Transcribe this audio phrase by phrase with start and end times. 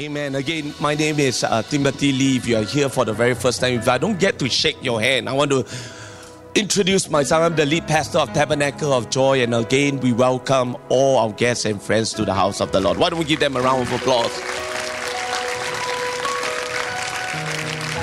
[0.00, 0.36] Amen.
[0.36, 2.36] Again, my name is uh, Timothy Lee.
[2.36, 4.76] If you are here for the very first time, if I don't get to shake
[4.80, 5.66] your hand, I want to
[6.54, 7.42] introduce myself.
[7.42, 11.64] I'm the lead pastor of Tabernacle of Joy, and again, we welcome all our guests
[11.64, 12.96] and friends to the house of the Lord.
[12.96, 14.30] Why don't we give them a round of applause?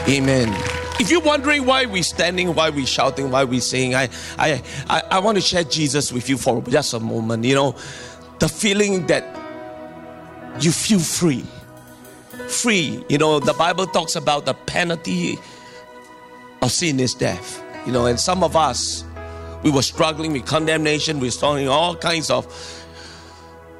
[0.09, 0.53] Amen.
[0.99, 5.01] If you're wondering why we're standing, why we're shouting, why we're singing, I, I, I,
[5.11, 7.45] I want to share Jesus with you for just a moment.
[7.45, 7.75] You know,
[8.39, 9.23] the feeling that
[10.59, 11.45] you feel free
[12.61, 13.03] free.
[13.09, 15.37] You know, the Bible talks about the penalty
[16.61, 17.63] of sin is death.
[17.85, 19.03] You know, and some of us,
[19.63, 22.45] we were struggling with condemnation, we were struggling all kinds of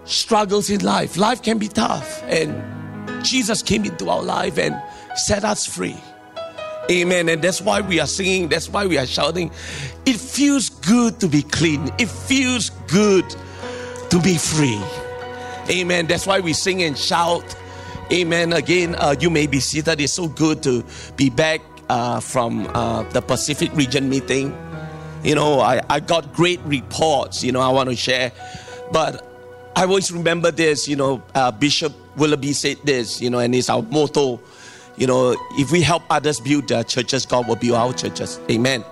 [0.05, 1.17] struggles in life.
[1.17, 2.23] Life can be tough.
[2.23, 4.79] And Jesus came into our life and
[5.15, 5.97] set us free.
[6.89, 7.29] Amen.
[7.29, 9.49] And that's why we are singing, that's why we are shouting.
[10.05, 13.27] It feels good to be clean, it feels good
[14.09, 14.79] to be free.
[15.69, 16.05] Amen.
[16.05, 17.55] That's why we sing and shout
[18.11, 18.53] Amen.
[18.53, 19.99] Again, uh, you may be seated.
[19.99, 24.55] It's so good to be back uh, from uh, the Pacific region meeting.
[25.23, 28.31] You know, I, I got great reports, you know, I want to share.
[28.91, 29.25] But
[29.75, 33.69] I always remember this, you know, uh, Bishop Willoughby said this, you know, and it's
[33.69, 34.39] our motto.
[34.97, 38.39] You know, if we help others build their churches, God will build our churches.
[38.51, 38.85] Amen.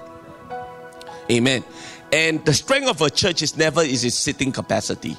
[1.31, 1.64] Amen.
[2.11, 5.16] And the strength of a church is never is its sitting capacity,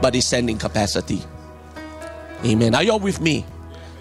[0.00, 1.22] but its sending capacity.
[2.44, 2.74] Amen.
[2.74, 3.46] Are y'all with me?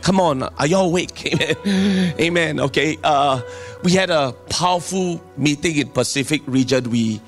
[0.02, 1.34] Come on, are y'all awake?
[1.66, 2.14] Amen.
[2.20, 2.60] Amen.
[2.60, 2.98] Okay.
[3.02, 3.42] Uh,
[3.84, 6.90] we had a powerful meeting in Pacific region.
[6.90, 7.22] We,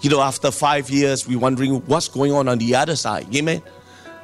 [0.00, 3.26] you know, after five years, we wondering what's going on on the other side.
[3.36, 3.60] Amen.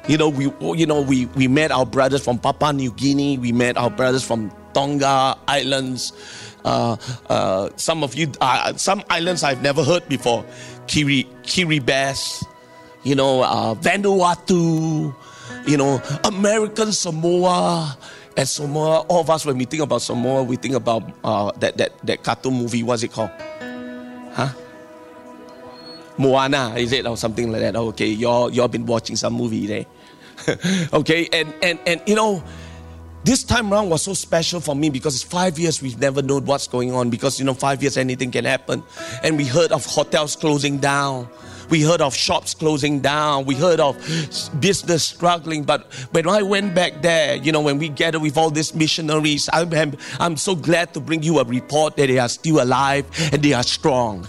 [0.07, 3.37] You know, we, you know, we, we met our brothers from Papua New Guinea.
[3.37, 6.13] We met our brothers from Tonga Islands.
[6.65, 6.97] Uh,
[7.29, 10.43] uh, some of you, uh, some islands I've never heard before.
[10.87, 12.43] Kiri, Kiribati,
[13.03, 15.13] you know, uh, Vanuatu
[15.67, 17.97] you know, American Samoa
[18.37, 18.99] and Samoa.
[19.01, 22.23] All of us, when we think about Samoa, we think about uh, that, that, that
[22.23, 22.83] cartoon movie.
[22.83, 23.31] What's it called?
[24.33, 24.49] Huh?
[26.17, 27.05] Moana, is it?
[27.07, 27.75] Or something like that.
[27.75, 29.85] Okay, y'all, y'all been watching some movie there.
[30.93, 32.43] okay, and, and, and you know,
[33.23, 36.45] this time around was so special for me because it's five years we've never known
[36.45, 38.81] what's going on because you know five years anything can happen
[39.23, 41.27] and we heard of hotels closing down
[41.69, 43.45] we heard of shops closing down.
[43.45, 43.97] We heard of
[44.59, 45.63] business struggling.
[45.63, 49.49] But when I went back there, you know, when we gathered with all these missionaries,
[49.53, 53.41] I'm, I'm so glad to bring you a report that they are still alive and
[53.41, 54.27] they are strong.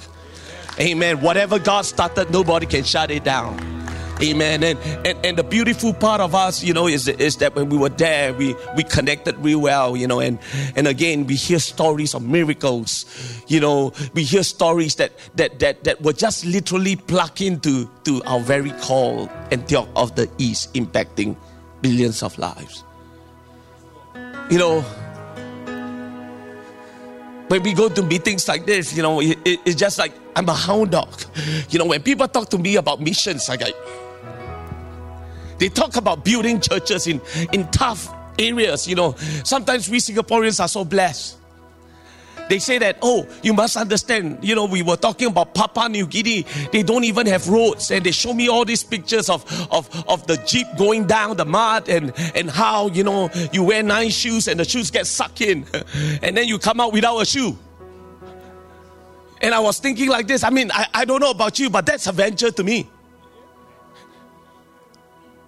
[0.78, 1.21] Amen.
[1.21, 3.79] Whatever God started, nobody can shut it down.
[4.22, 4.62] Amen.
[4.62, 7.78] And, and and the beautiful part of us, you know, is is that when we
[7.78, 10.38] were there, we we connected real well, you know, and
[10.76, 13.06] and again we hear stories of miracles,
[13.48, 18.22] you know, we hear stories that that that that were just literally plugged into to
[18.25, 21.36] our very call Antioch of the East, impacting
[21.80, 22.84] billions of lives.
[24.50, 24.80] You know,
[27.48, 30.48] when we go to meetings like this, you know, it, it, it's just like I'm
[30.48, 31.22] a hound dog.
[31.70, 33.75] You know, when people talk to me about missions, I like,
[35.60, 37.21] they talk about building churches in,
[37.53, 38.88] in tough areas.
[38.88, 41.37] You know, sometimes we Singaporeans are so blessed.
[42.48, 44.38] They say that, oh, you must understand.
[44.43, 46.44] You know, we were talking about Papua New Guinea.
[46.72, 47.93] They don't even have roads.
[47.93, 51.44] And they show me all these pictures of, of, of the jeep going down the
[51.44, 55.42] mud and, and how, you know, you wear nice shoes and the shoes get sucked
[55.42, 55.65] in.
[56.22, 57.56] And then you come out without a shoe.
[59.41, 60.42] And I was thinking like this.
[60.42, 62.88] I mean, I, I don't know about you, but that's a venture to me.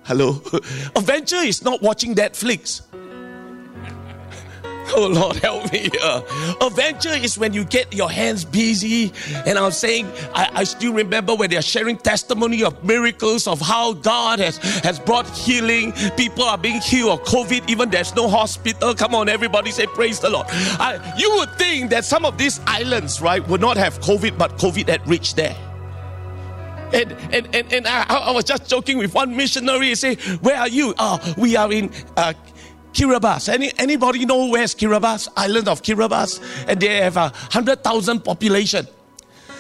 [0.05, 0.41] Hello?
[0.97, 2.83] Adventure is not watching Netflix.
[4.95, 5.89] Oh Lord, help me.
[6.03, 6.21] Uh,
[6.61, 9.11] adventure is when you get your hands busy.
[9.47, 13.95] And I'm saying, I, I, still remember when they're sharing testimony of miracles of how
[13.95, 15.93] God has, has brought healing.
[16.19, 18.95] People are being healed of COVID, even there's no hospital.
[18.95, 20.47] Come on, everybody say, Praise the Lord.
[20.51, 24.59] I, you would think that some of these islands, right, would not have COVID, but
[24.59, 25.57] COVID had reached there.
[26.93, 29.89] And, and, and, and I, I was just joking with one missionary.
[29.89, 30.95] He say, Where are you?
[30.99, 32.35] Oh, we are in uh,
[32.93, 33.49] Kiribati.
[33.49, 35.29] Any, anybody know where's Kiribati?
[35.37, 36.67] Island of Kiribati.
[36.69, 38.87] And they have a hundred thousand population.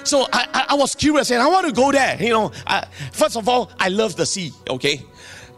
[0.04, 2.20] So I, I, I, was curious and I want to go there.
[2.20, 4.52] You know, I, first of all, I love the sea.
[4.68, 5.00] Okay,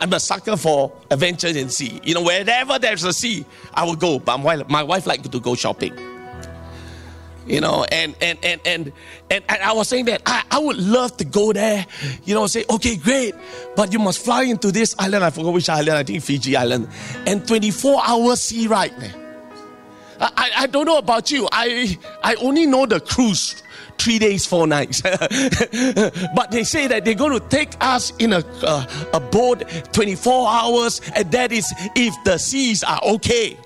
[0.00, 2.00] I'm a sucker for adventures in sea.
[2.04, 4.18] You know, wherever there's a sea, I will go.
[4.18, 6.13] But my, my wife likes to go shopping
[7.46, 8.92] you know and and and and
[9.30, 11.86] and, and i was saying that I, I would love to go there
[12.24, 13.34] you know say okay great
[13.76, 16.88] but you must fly into this island i forgot which island i think fiji island
[17.26, 18.92] and 24 hours sea ride
[20.20, 23.62] I, I don't know about you i i only know the cruise
[23.98, 25.00] three days, four nights.
[25.02, 30.48] but they say that they're going to take us in a, uh, a boat 24
[30.48, 33.56] hours, and that is if the seas are okay.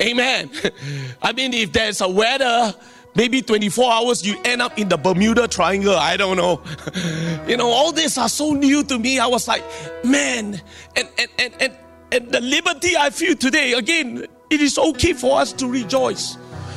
[0.00, 0.50] Amen.
[1.22, 2.74] I mean, if there's a weather,
[3.14, 5.96] maybe 24 hours, you end up in the Bermuda Triangle.
[5.96, 6.62] I don't know.
[7.48, 9.18] you know, all this are so new to me.
[9.18, 9.64] I was like,
[10.04, 10.60] man,
[10.96, 11.76] and, and, and, and,
[12.12, 16.36] and the liberty I feel today, again, it is okay for us to rejoice.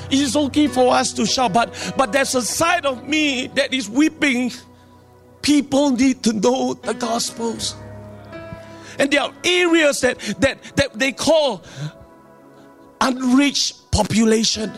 [0.10, 3.74] It is okay for us to shout, but but there's a side of me that
[3.74, 4.52] is weeping.
[5.44, 7.76] People need to know the gospels.
[8.98, 11.64] And there are areas that that, that they call
[13.02, 14.72] unreached population.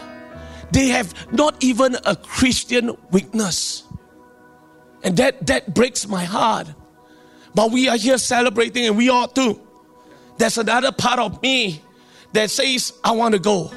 [0.71, 3.83] They have not even a Christian witness.
[5.03, 6.68] And that, that breaks my heart.
[7.53, 9.59] But we are here celebrating and we ought to.
[10.38, 11.81] There's another part of me
[12.33, 13.71] that says, I want to go.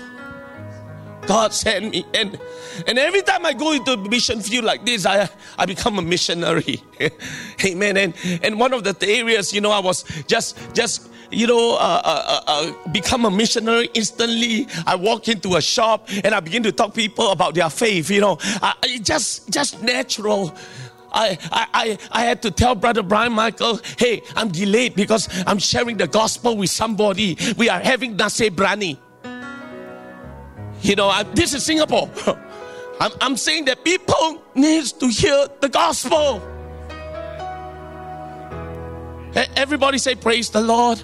[1.26, 2.04] God sent me.
[2.14, 2.38] And,
[2.86, 6.02] and every time I go into a mission field like this, I, I become a
[6.02, 6.82] missionary.
[7.64, 7.96] Amen.
[7.96, 12.02] And, and one of the areas, you know, I was just, just, you know, uh,
[12.04, 14.66] uh, uh, uh, become a missionary instantly.
[14.86, 18.20] I walk into a shop and I begin to talk people about their faith, you
[18.20, 20.54] know, I, just, just natural.
[21.12, 25.96] I, I, I had to tell Brother Brian Michael, hey, I'm delayed because I'm sharing
[25.96, 27.38] the gospel with somebody.
[27.56, 28.98] We are having nasi brani.
[30.82, 32.10] You know, I, this is Singapore.
[33.00, 36.42] I'm, I'm saying that people needs to hear the gospel.
[39.56, 41.02] Everybody say praise the Lord.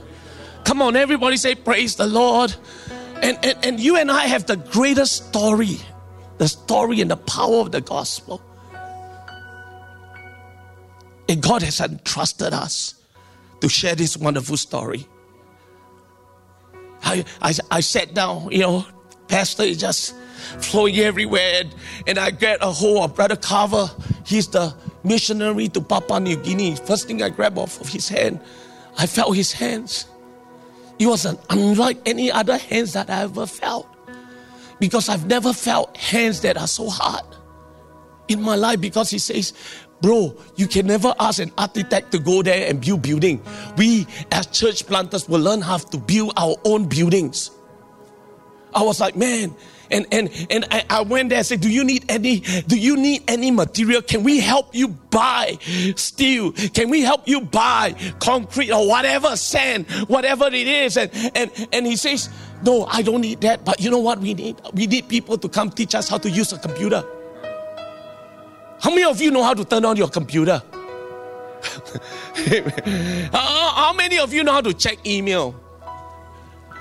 [0.64, 2.54] Come on, everybody say praise the Lord.
[3.22, 5.78] And, and, and you and I have the greatest story
[6.40, 8.40] the story and the power of the gospel.
[11.28, 12.94] And God has entrusted us
[13.60, 15.06] to share this wonderful story.
[17.02, 18.86] I, I, I sat down, you know,
[19.28, 20.14] Pastor is just
[20.60, 21.60] flowing everywhere.
[21.60, 21.74] And,
[22.06, 23.90] and I get a hold of Brother Carver.
[24.24, 24.74] He's the
[25.04, 26.74] missionary to Papua New Guinea.
[26.74, 28.40] First thing I grab off of his hand,
[28.96, 30.06] I felt his hands.
[31.00, 33.88] It was an, unlike any other hands that I ever felt.
[34.78, 37.24] Because I've never felt hands that are so hard
[38.28, 38.82] in my life.
[38.82, 39.54] Because he says,
[40.02, 43.42] Bro, you can never ask an architect to go there and build building.
[43.78, 47.50] We as church planters will learn how to build our own buildings.
[48.74, 49.54] I was like, man,
[49.90, 52.96] and and and I, I, went there and said, Do you need any do you
[52.96, 54.02] need any material?
[54.02, 55.58] Can we help you buy
[55.96, 56.52] steel?
[56.52, 60.96] Can we help you buy concrete or whatever, sand, whatever it is?
[60.96, 62.28] And and and he says,
[62.62, 63.64] No, I don't need that.
[63.64, 64.60] But you know what we need?
[64.74, 67.04] We need people to come teach us how to use a computer.
[68.80, 70.62] How many of you know how to turn on your computer?
[73.32, 75.54] how many of you know how to check email?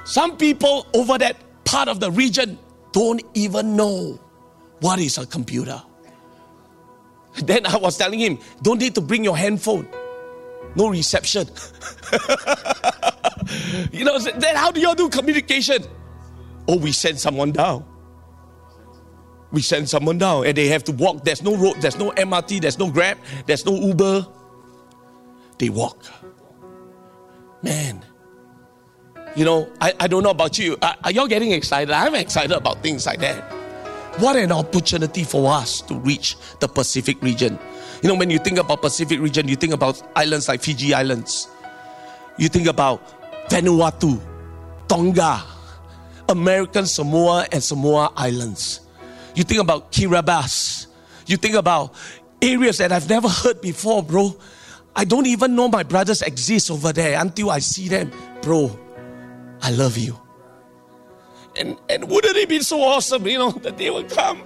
[0.06, 1.36] Some people over that
[1.66, 2.58] part of the region
[2.92, 4.20] don't even know
[4.80, 5.82] what is a computer.
[7.44, 9.88] Then I was telling him, don't need to bring your handphone.
[10.76, 11.48] No reception.
[13.92, 15.84] you know, then how do you do communication?
[16.68, 17.86] Oh, we send someone down.
[19.52, 21.24] We send someone down and they have to walk.
[21.24, 24.28] There's no road, there's no MRT, there's no Grab, there's no Uber.
[25.58, 26.06] They walk.
[27.64, 28.06] Man,
[29.40, 30.76] you know, I, I don't know about you.
[30.82, 31.94] Are, are you getting excited?
[31.94, 33.42] I'm excited about things like that.
[34.20, 37.58] What an opportunity for us to reach the Pacific region.
[38.04, 41.48] You know, when you think about Pacific region, you think about islands like Fiji Islands.
[42.38, 43.02] You think about
[43.48, 44.20] Vanuatu,
[44.90, 45.42] Tonga,
[46.28, 48.82] American Samoa and Samoa Islands.
[49.36, 50.88] You think about Kiribati.
[51.28, 51.96] You think about
[52.42, 54.36] areas that I've never heard before, bro.
[54.98, 58.12] I don't even know my brothers exist over there until I see them,
[58.42, 58.78] bro.
[59.62, 60.20] I love you.
[61.56, 64.40] And, and wouldn't it be so awesome, you know, that they will come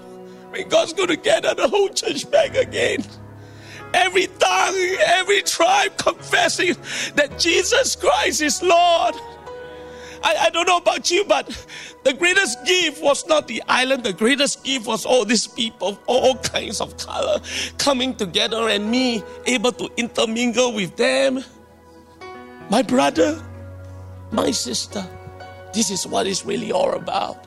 [0.51, 3.03] when God's going to gather the whole church back again?
[3.93, 6.75] Every tongue, every tribe confessing
[7.15, 9.15] that Jesus Christ is Lord.
[10.23, 11.47] I, I don't know about you, but
[12.03, 14.03] the greatest gift was not the island.
[14.03, 17.39] The greatest gift was all these people, of all kinds of color,
[17.77, 21.43] coming together and me able to intermingle with them.
[22.69, 23.43] My brother,
[24.33, 25.05] my sister,
[25.73, 27.45] this is what it's really all about.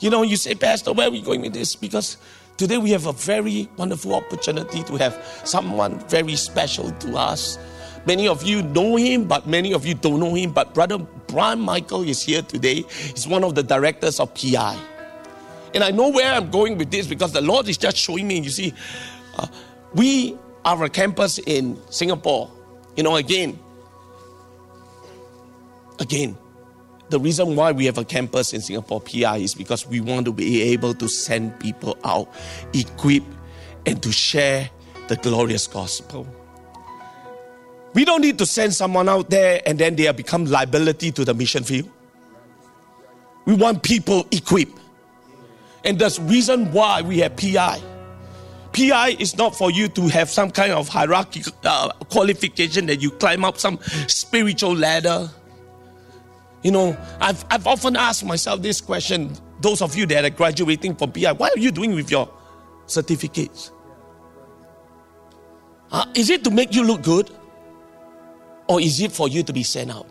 [0.00, 1.76] You know, you say, Pastor, where are we going with this?
[1.76, 2.16] Because
[2.56, 5.14] today we have a very wonderful opportunity to have
[5.44, 7.58] someone very special to us.
[8.06, 10.52] Many of you know him, but many of you don't know him.
[10.52, 12.84] But Brother Brian Michael is here today.
[12.88, 14.78] He's one of the directors of PI.
[15.74, 18.40] And I know where I'm going with this because the Lord is just showing me.
[18.40, 18.74] You see,
[19.38, 19.46] uh,
[19.94, 22.50] we are a campus in Singapore.
[22.96, 23.58] You know, again,
[25.98, 26.36] again,
[27.10, 30.32] the reason why we have a campus in Singapore PI is because we want to
[30.32, 32.28] be able to send people out,
[32.72, 33.22] equip,
[33.86, 34.70] and to share
[35.08, 36.26] the glorious gospel.
[37.92, 41.34] We don't need to send someone out there and then they become liability to the
[41.34, 41.88] mission field.
[43.44, 44.78] We want people equipped.
[45.84, 47.80] And that's reason why we have PI.
[48.72, 53.10] PI is not for you to have some kind of hierarchy uh, qualification that you
[53.12, 55.30] climb up some spiritual ladder.
[56.64, 60.96] You know, I've, I've often asked myself this question those of you that are graduating
[60.96, 62.28] from PI, what are you doing with your
[62.86, 63.70] certificates?
[65.92, 67.30] Uh, is it to make you look good?
[68.66, 70.10] Or is it for you to be sent out?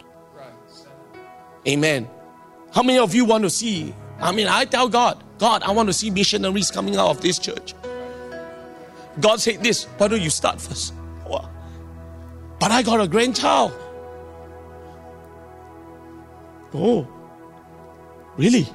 [1.68, 2.08] Amen.
[2.72, 3.94] How many of you want to see?
[4.22, 7.40] I mean, I tell God, God, I want to see missionaries coming out of this
[7.40, 7.74] church.
[9.20, 10.94] God said this, why don't you start first?
[12.64, 13.74] But I got a grandchild.
[16.74, 17.08] Oh,
[18.38, 18.68] really?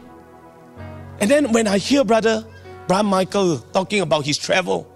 [1.20, 2.46] And then when I hear Brother
[2.86, 4.86] Brian Michael talking about his travel,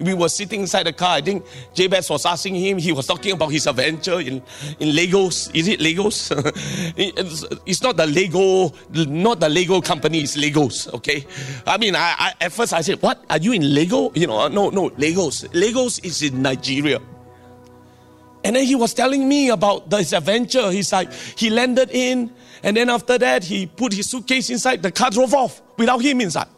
[0.00, 1.16] we were sitting inside the car.
[1.16, 2.78] I think Jabez was asking him.
[2.78, 4.42] He was talking about his adventure in,
[4.78, 5.50] in Lagos.
[5.50, 6.30] Is it Lagos?
[6.96, 10.20] it's, it's, not the Lego, not the Lego company.
[10.20, 10.88] It's Lagos.
[10.94, 11.26] Okay.
[11.66, 14.48] I mean, I, I, at first I said, "What are you in Lego?" You know,
[14.48, 15.52] no, no, Lagos.
[15.54, 17.00] Lagos is in Nigeria.
[18.42, 20.70] And then he was telling me about this adventure.
[20.70, 24.82] He's like, he landed in, and then after that, he put his suitcase inside.
[24.82, 26.48] The car drove off without him inside.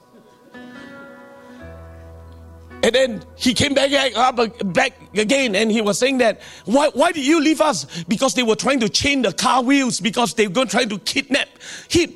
[2.84, 4.40] And then he came back, up,
[4.74, 8.02] back again and he was saying that, why, why did you leave us?
[8.04, 11.48] Because they were trying to chain the car wheels because they were trying to kidnap
[11.88, 12.12] him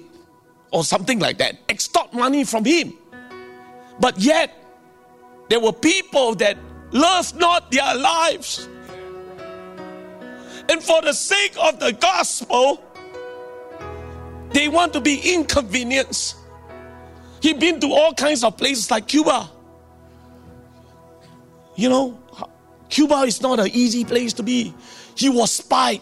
[0.72, 2.92] or something like that, extort money from him.
[4.00, 4.52] But yet,
[5.48, 6.58] there were people that
[6.90, 8.68] loved not their lives.
[10.68, 12.82] And for the sake of the gospel,
[14.56, 16.34] they want to be inconvenienced.
[17.42, 19.50] He'd been to all kinds of places like Cuba.
[21.74, 22.18] You know,
[22.88, 24.72] Cuba is not an easy place to be.
[25.14, 26.00] He was spied.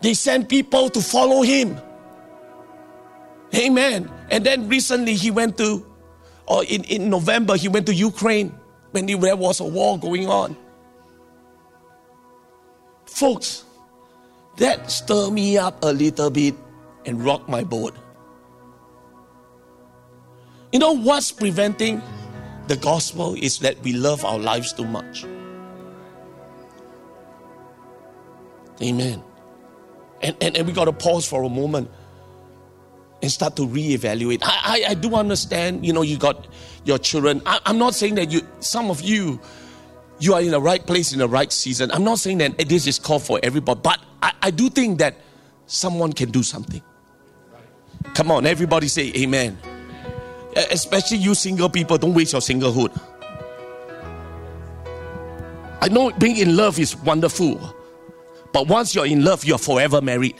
[0.00, 1.78] They sent people to follow him.
[3.54, 4.10] Amen.
[4.28, 5.86] And then recently he went to,
[6.48, 8.48] or in, in November, he went to Ukraine
[8.90, 10.56] when there was a war going on.
[13.04, 13.62] Folks,
[14.56, 16.65] that stirred me up a little bit
[17.06, 17.94] and rock my boat.
[20.72, 22.02] You know what's preventing
[22.66, 25.24] the gospel is that we love our lives too much.
[28.82, 29.22] Amen.
[30.20, 31.90] And, and, and we got to pause for a moment
[33.22, 34.40] and start to reevaluate.
[34.42, 36.46] I, I, I do understand, you know, you got
[36.84, 37.40] your children.
[37.46, 39.40] I, I'm not saying that you, some of you,
[40.18, 41.90] you are in the right place in the right season.
[41.90, 45.16] I'm not saying that this is called for everybody, but I, I do think that
[45.66, 46.82] someone can do something.
[48.16, 49.58] Come on, everybody say amen
[50.56, 52.98] especially you single people, don't waste your singlehood.
[55.80, 57.74] I know being in love is wonderful,
[58.52, 60.36] but once you're in love, you're forever married.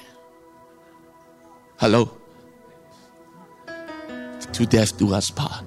[1.78, 2.10] Hello?
[4.52, 5.66] To death do us part.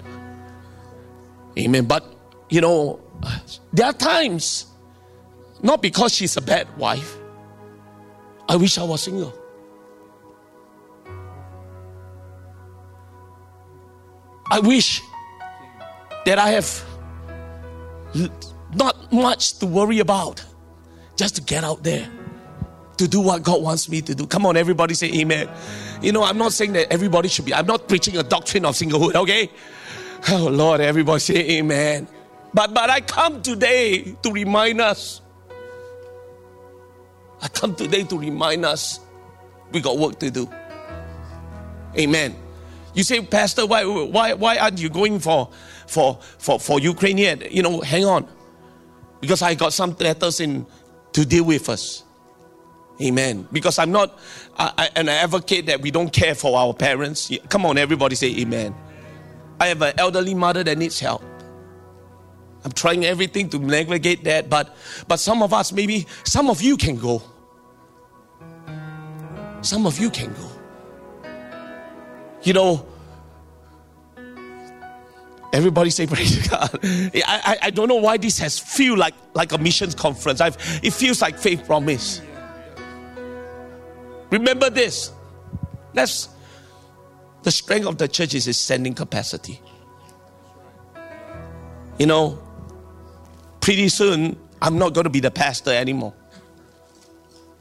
[1.58, 1.86] Amen.
[1.86, 2.04] But,
[2.50, 3.00] you know,
[3.72, 4.66] there are times,
[5.62, 7.18] not because she's a bad wife,
[8.48, 9.39] I wish I was single.
[14.52, 15.02] I wish
[16.26, 16.86] that I have
[18.74, 20.44] not much to worry about,
[21.16, 22.10] just to get out there
[22.98, 24.28] to do what God wants me to do.
[24.28, 25.50] Come on, everybody say amen.
[26.02, 28.76] You know, I'm not saying that everybody should be, I'm not preaching a doctrine of
[28.76, 29.50] singlehood, okay?
[30.30, 32.08] Oh Lord, everybody say amen.
[32.54, 35.22] But but I come today to remind us.
[37.42, 39.00] I come today to remind us
[39.72, 40.50] we got work to do.
[41.98, 42.36] Amen.
[43.00, 45.50] You say, Pastor, why, why, why aren't you going for,
[45.88, 47.50] for, for, for Ukraine yet?
[47.50, 48.28] You know, hang on.
[49.22, 50.66] Because I got some letters in
[51.14, 52.04] to deal with us.
[53.02, 53.48] Amen.
[53.54, 54.20] Because I'm not
[54.58, 57.32] I, an advocate that we don't care for our parents.
[57.48, 58.76] Come on, everybody say amen.
[59.62, 61.24] I have an elderly mother that needs help.
[62.66, 64.76] I'm trying everything to navigate that, but
[65.08, 67.24] but some of us, maybe some of you can go.
[69.62, 70.49] Some of you can go.
[72.44, 72.86] You know,
[75.52, 76.80] everybody say praise God.
[76.84, 80.42] I, I, I don't know why this has feel like like a missions conference.
[80.42, 82.22] I've, it feels like faith promise.
[84.32, 85.12] Remember this.
[85.94, 86.30] That's
[87.44, 89.60] the strength of the church is its sending capacity.
[91.98, 92.40] You know,
[93.60, 96.14] pretty soon I'm not going to be the pastor anymore.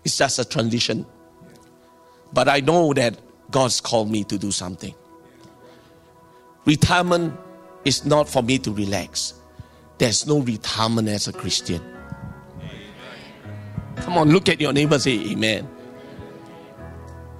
[0.04, 1.06] It's just a transition.
[2.32, 3.18] But I know that
[3.50, 4.94] God's called me to do something.
[6.64, 7.34] Retirement
[7.84, 9.34] is not for me to relax.
[9.96, 11.82] There's no retirement as a Christian.
[13.96, 15.68] Come on, look at your neighbor, say amen.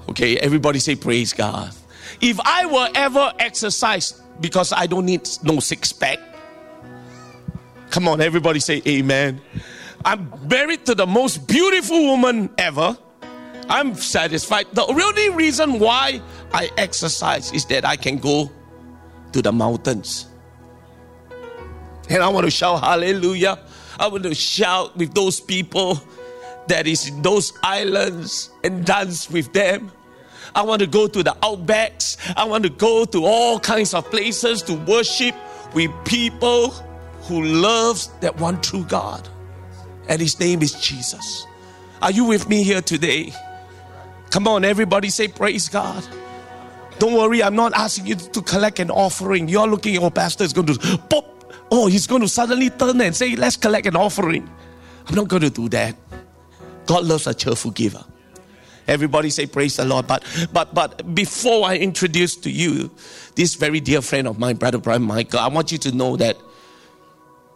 [0.09, 1.73] Okay, everybody say praise God.
[2.21, 6.19] If I were ever exercised, because I don't need no six pack,
[7.91, 9.41] come on, everybody say amen.
[10.05, 12.97] I'm married to the most beautiful woman ever.
[13.69, 14.67] I'm satisfied.
[14.73, 16.21] The only reason why
[16.53, 18.51] I exercise is that I can go
[19.33, 20.27] to the mountains.
[22.09, 23.59] And I want to shout hallelujah.
[23.99, 26.01] I want to shout with those people
[26.69, 29.91] that is in those islands and dance with them.
[30.55, 32.17] I want to go to the outbacks.
[32.37, 35.35] I want to go to all kinds of places to worship
[35.75, 36.71] with people
[37.23, 39.29] who loves that one true God.
[40.09, 41.47] And his name is Jesus.
[42.01, 43.35] Are you with me here today?
[44.31, 46.07] Come on, everybody say praise God.
[46.99, 49.49] Don't worry, I'm not asking you to collect an offering.
[49.49, 51.55] You're looking at your pastor is going to pop.
[51.71, 54.49] Oh, he's going to suddenly turn and say, let's collect an offering.
[55.07, 55.95] I'm not going to do that.
[56.87, 58.05] God loves a cheerful giver.
[58.89, 60.07] Everybody say praise the Lord.
[60.07, 62.91] But but but before I introduce to you
[63.35, 66.39] this very dear friend of mine, Brother Brian Michael, I want you to know that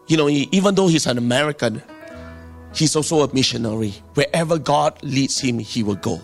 [0.09, 1.83] you know, even though he's an American,
[2.75, 3.95] he's also a missionary.
[4.13, 6.21] Wherever God leads him, he will go.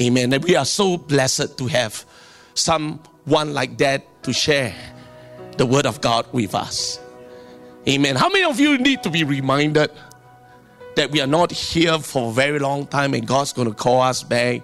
[0.00, 0.32] Amen.
[0.32, 2.04] And we are so blessed to have
[2.54, 4.74] someone like that to share
[5.58, 6.98] the word of God with us.
[7.88, 8.16] Amen.
[8.16, 9.90] How many of you need to be reminded
[10.96, 14.00] that we are not here for a very long time and God's going to call
[14.00, 14.62] us back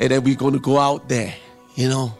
[0.00, 1.34] and then we're going to go out there,
[1.74, 2.14] you know?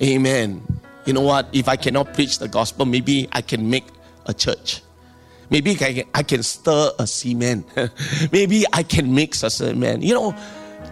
[0.00, 0.62] Amen.
[1.06, 1.48] You know what?
[1.52, 3.86] If I cannot preach the gospel, maybe I can make
[4.26, 4.82] a church.
[5.50, 7.66] Maybe I can, I can stir a cement.
[8.32, 10.02] maybe I can mix a cement.
[10.02, 10.36] You know,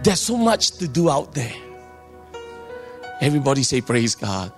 [0.03, 1.55] there's so much to do out there.
[3.21, 4.53] Everybody say, Praise God.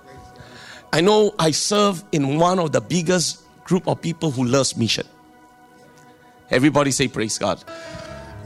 [0.92, 5.06] I know I serve in one of the biggest group of people who loves mission.
[6.50, 7.64] Everybody say praise God.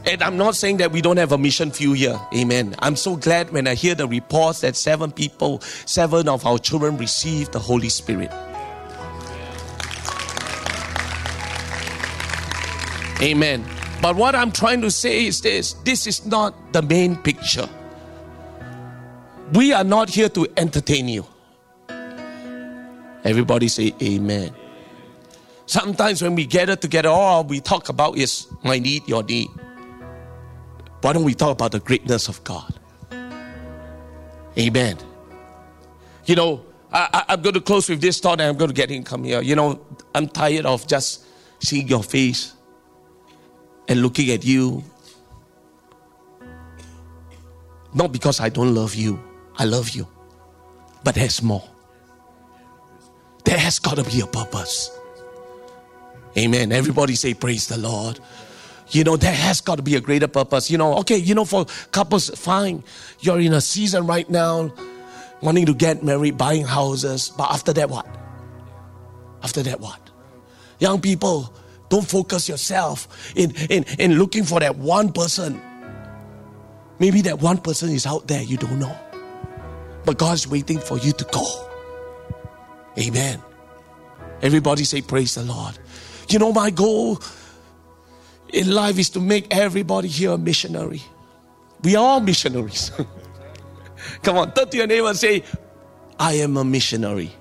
[0.05, 2.17] And I'm not saying that we don't have a mission field here.
[2.33, 2.73] Amen.
[2.79, 6.97] I'm so glad when I hear the reports that seven people, seven of our children
[6.97, 8.31] received the Holy Spirit.
[13.21, 13.65] Amen.
[14.01, 17.67] But what I'm trying to say is this this is not the main picture.
[19.53, 21.25] We are not here to entertain you.
[23.23, 24.53] Everybody say amen.
[25.65, 29.49] Sometimes when we gather together, all we talk about is my need, your need.
[31.01, 32.73] Why don't we talk about the greatness of God?
[34.57, 34.97] Amen.
[36.25, 38.91] You know, I, am going to close with this thought and I'm going to get
[38.91, 39.41] in come here.
[39.41, 39.79] You know,
[40.15, 41.25] I'm tired of just
[41.59, 42.53] seeing your face
[43.87, 44.83] and looking at you.
[47.93, 49.21] Not because I don't love you,
[49.57, 50.07] I love you.
[51.03, 51.63] But there's more.
[53.45, 54.91] There has got to be a purpose.
[56.37, 56.71] Amen.
[56.71, 58.19] Everybody say, Praise the Lord.
[58.89, 60.69] You know, there has got to be a greater purpose.
[60.71, 62.83] You know, okay, you know, for couples, fine.
[63.19, 64.71] You're in a season right now
[65.41, 67.31] wanting to get married, buying houses.
[67.37, 68.07] But after that, what?
[69.43, 69.99] After that, what?
[70.79, 71.53] Young people,
[71.89, 75.61] don't focus yourself in, in, in looking for that one person.
[76.99, 78.95] Maybe that one person is out there, you don't know.
[80.05, 81.69] But God's waiting for you to go.
[82.97, 83.41] Amen.
[84.41, 85.77] Everybody say, Praise the Lord.
[86.29, 87.21] You know, my goal
[88.49, 91.01] in life is to make everybody here a missionary.
[91.83, 92.91] We are all missionaries.
[94.23, 95.43] Come on, turn to your neighbor and say,
[96.19, 97.31] I am a missionary.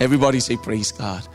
[0.00, 1.26] Everybody say, Praise God.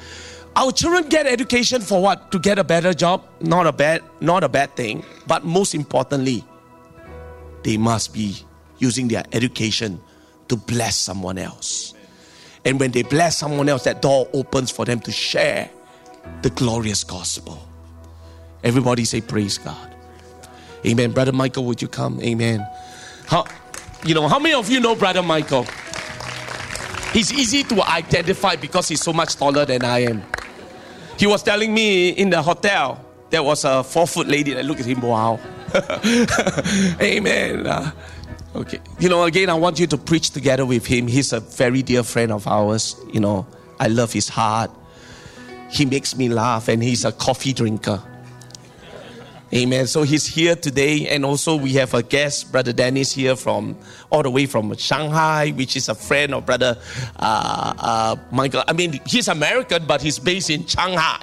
[0.57, 2.31] Our children get education for what?
[2.31, 3.23] To get a better job?
[3.39, 5.05] Not a bad, not a bad thing.
[5.27, 6.43] But most importantly,
[7.61, 8.37] they must be
[8.79, 10.01] using their education
[10.47, 11.93] to bless someone else.
[12.65, 15.69] And when they bless someone else, that door opens for them to share
[16.41, 17.61] the glorious gospel.
[18.63, 19.95] Everybody say, Praise God.
[20.83, 21.11] Amen.
[21.11, 22.19] Brother Michael, would you come?
[22.21, 22.67] Amen.
[23.27, 23.45] How,
[24.03, 25.67] you know, how many of you know Brother Michael?
[27.13, 30.23] He's easy to identify because he's so much taller than I am.
[31.17, 34.81] He was telling me in the hotel, there was a four foot lady that looked
[34.81, 35.39] at him, wow.
[37.01, 37.67] Amen.
[37.67, 37.91] Uh,
[38.57, 38.79] Okay.
[38.99, 41.05] You know, again, I want you to preach together with him.
[41.05, 42.95] He's a very dear friend of ours.
[43.13, 43.45] You know,
[43.79, 44.71] I love his heart.
[45.69, 48.01] He makes me laugh, and he's a coffee drinker.
[49.53, 49.87] Amen.
[49.87, 53.77] So he's here today, and also we have a guest, Brother Dennis, here from
[54.09, 56.77] all the way from Shanghai, which is a friend of Brother
[57.15, 58.63] uh, uh, Michael.
[58.67, 61.21] I mean, he's American, but he's based in Shanghai.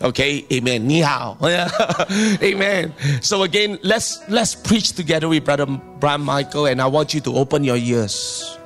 [0.00, 0.86] Okay, amen.
[0.86, 1.36] Ni hao.
[2.42, 2.92] amen.
[3.20, 7.34] So again, let's let's preach together with Brother Brian Michael, and I want you to
[7.36, 8.58] open your ears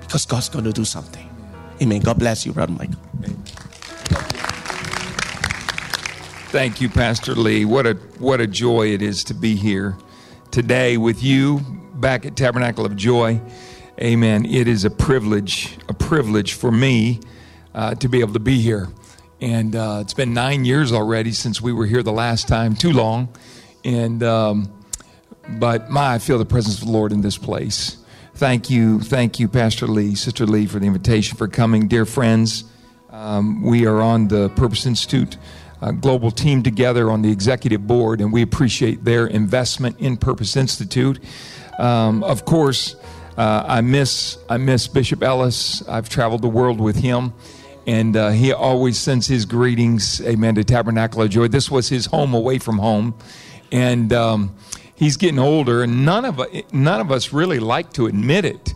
[0.00, 1.28] because God's going to do something.
[1.80, 2.00] Amen.
[2.00, 3.00] God bless you, Brother Michael.
[6.52, 7.64] Thank you, Pastor Lee.
[7.64, 9.96] What a what a joy it is to be here
[10.50, 11.60] today with you
[11.94, 13.40] back at Tabernacle of Joy.
[13.98, 14.44] Amen.
[14.44, 17.20] It is a privilege, a privilege for me
[17.74, 18.88] uh, to be able to be here.
[19.40, 22.92] And uh, it's been nine years already since we were here the last time, too
[22.92, 23.34] long.
[23.82, 24.84] And, um,
[25.52, 27.96] but my, I feel the presence of the Lord in this place.
[28.34, 31.88] Thank you, thank you, Pastor Lee, Sister Lee, for the invitation for coming.
[31.88, 32.64] Dear friends,
[33.08, 35.38] um, we are on the Purpose Institute
[35.90, 41.18] global team together on the executive board, and we appreciate their investment in Purpose Institute.
[41.78, 42.94] Um, of course,
[43.36, 45.82] uh, I miss I miss Bishop Ellis.
[45.88, 47.32] I've traveled the world with him
[47.86, 51.48] and uh, he always sends his greetings, amen, to Tabernacle of Joy.
[51.48, 53.14] This was his home away from home,
[53.70, 54.54] and um,
[54.94, 56.40] he's getting older, and none of
[56.72, 58.74] none of us really like to admit it.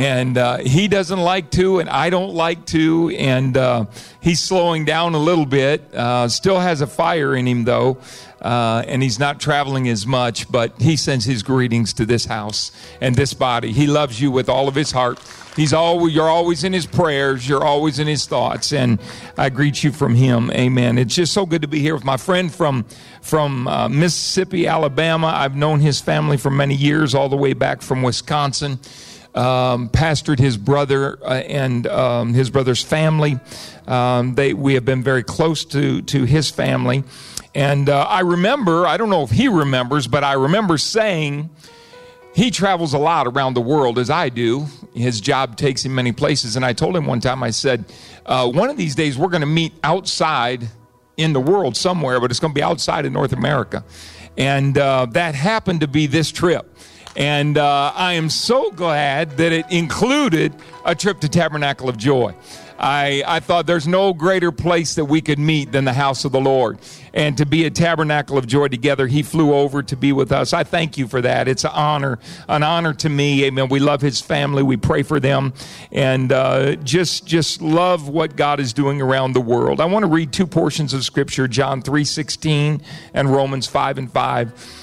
[0.00, 3.84] And uh, he doesn't like to, and I don't like to, and uh,
[4.22, 5.94] he's slowing down a little bit.
[5.94, 7.98] Uh, still has a fire in him, though,
[8.40, 12.72] uh, and he's not traveling as much, but he sends his greetings to this house
[13.02, 13.72] and this body.
[13.72, 15.20] He loves you with all of his heart.
[15.54, 18.98] He's always you're always in his prayers, you're always in his thoughts, and
[19.36, 20.50] I greet you from him.
[20.52, 20.96] Amen.
[20.96, 22.86] It's just so good to be here with my friend from
[23.20, 25.26] from uh, Mississippi, Alabama.
[25.26, 28.78] I've known his family for many years, all the way back from Wisconsin.
[29.32, 33.38] Um, pastored his brother uh, and um, his brother's family.
[33.86, 37.04] Um, they we have been very close to to his family,
[37.54, 41.50] and uh, I remember I don't know if he remembers, but I remember saying
[42.34, 44.66] he travels a lot around the world as I do.
[44.94, 46.56] His job takes him many places.
[46.56, 47.84] And I told him one time, I said,
[48.26, 50.68] uh, one of these days we're going to meet outside
[51.16, 53.84] in the world somewhere, but it's going to be outside of North America.
[54.38, 56.76] And uh, that happened to be this trip.
[57.16, 62.34] And uh, I am so glad that it included a trip to Tabernacle of Joy.
[62.80, 66.32] I, I thought there's no greater place that we could meet than the house of
[66.32, 66.78] the Lord.
[67.12, 70.54] And to be a tabernacle of joy together, he flew over to be with us.
[70.54, 71.46] I thank you for that.
[71.46, 72.18] It's an honor,
[72.48, 73.44] an honor to me.
[73.44, 73.68] Amen.
[73.68, 74.62] We love his family.
[74.62, 75.52] We pray for them
[75.92, 79.78] and uh, just, just love what God is doing around the world.
[79.80, 82.80] I want to read two portions of scripture, John 3 16
[83.12, 84.79] and Romans 5 and 5.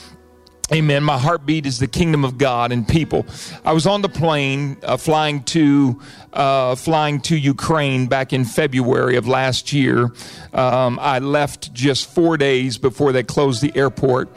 [0.74, 1.02] Amen.
[1.02, 3.26] My heartbeat is the kingdom of God and people.
[3.64, 6.02] I was on the plane uh, flying to
[6.34, 10.12] uh, flying to Ukraine back in February of last year.
[10.54, 14.30] Um, I left just four days before they closed the airport,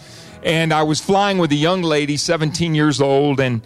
[0.45, 3.61] and I was flying with a young lady, 17 years old, and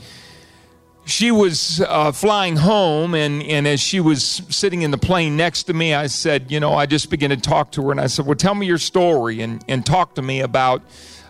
[1.04, 5.64] she was uh, flying home, and, and as she was sitting in the plane next
[5.64, 8.06] to me, I said, You know, I just began to talk to her, and I
[8.06, 10.82] said, Well, tell me your story and, and talk to me about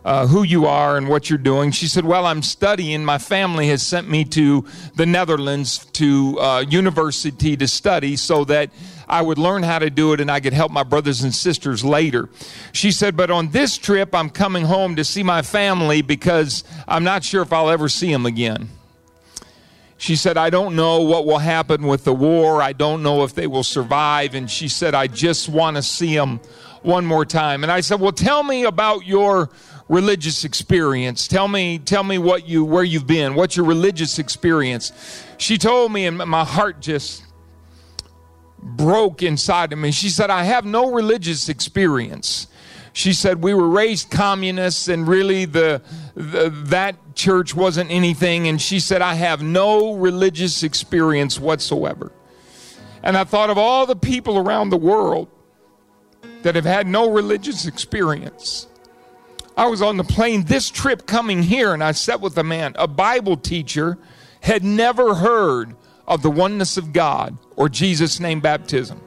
[0.04, 1.70] uh, who you are and what you're doing.
[1.70, 3.04] She said, Well, I'm studying.
[3.04, 4.64] My family has sent me to
[4.94, 8.70] the Netherlands to uh, university to study so that
[9.08, 11.84] I would learn how to do it and I could help my brothers and sisters
[11.84, 12.28] later.
[12.72, 17.04] She said, But on this trip, I'm coming home to see my family because I'm
[17.04, 18.68] not sure if I'll ever see them again.
[19.96, 22.60] She said, I don't know what will happen with the war.
[22.60, 24.34] I don't know if they will survive.
[24.34, 26.40] And she said, I just want to see them
[26.82, 27.62] one more time.
[27.62, 29.48] And I said, Well, tell me about your
[29.88, 31.28] religious experience.
[31.28, 33.34] Tell me, tell me what you, where you've been.
[33.34, 34.92] What's your religious experience?
[35.38, 37.24] She told me, and my heart just
[38.58, 39.92] broke inside of me.
[39.92, 42.46] She said, I have no religious experience.
[42.94, 45.82] She said, We were raised communists, and really the,
[46.14, 48.48] the, that church wasn't anything.
[48.48, 52.12] And she said, I have no religious experience whatsoever.
[53.02, 55.28] And I thought of all the people around the world
[56.42, 58.66] that have had no religious experience.
[59.56, 62.74] I was on the plane this trip coming here, and I sat with a man,
[62.76, 63.98] a Bible teacher,
[64.40, 69.00] had never heard of the oneness of God or Jesus' name baptism.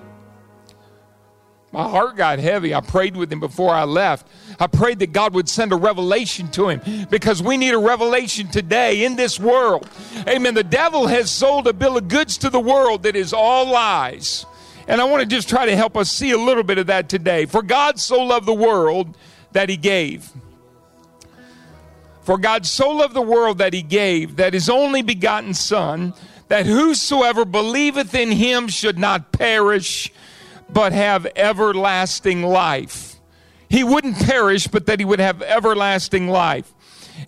[1.73, 2.73] My heart got heavy.
[2.73, 4.25] I prayed with him before I left.
[4.57, 8.47] I prayed that God would send a revelation to him because we need a revelation
[8.47, 9.87] today in this world.
[10.27, 10.53] Amen.
[10.53, 14.45] The devil has sold a bill of goods to the world that is all lies.
[14.87, 17.09] And I want to just try to help us see a little bit of that
[17.09, 17.45] today.
[17.45, 19.17] For God so loved the world
[19.57, 20.29] that he gave.
[22.21, 26.13] For God so loved the world that he gave that his only begotten Son,
[26.47, 30.13] that whosoever believeth in him should not perish,
[30.69, 33.15] but have everlasting life.
[33.67, 36.71] He wouldn't perish, but that he would have everlasting life.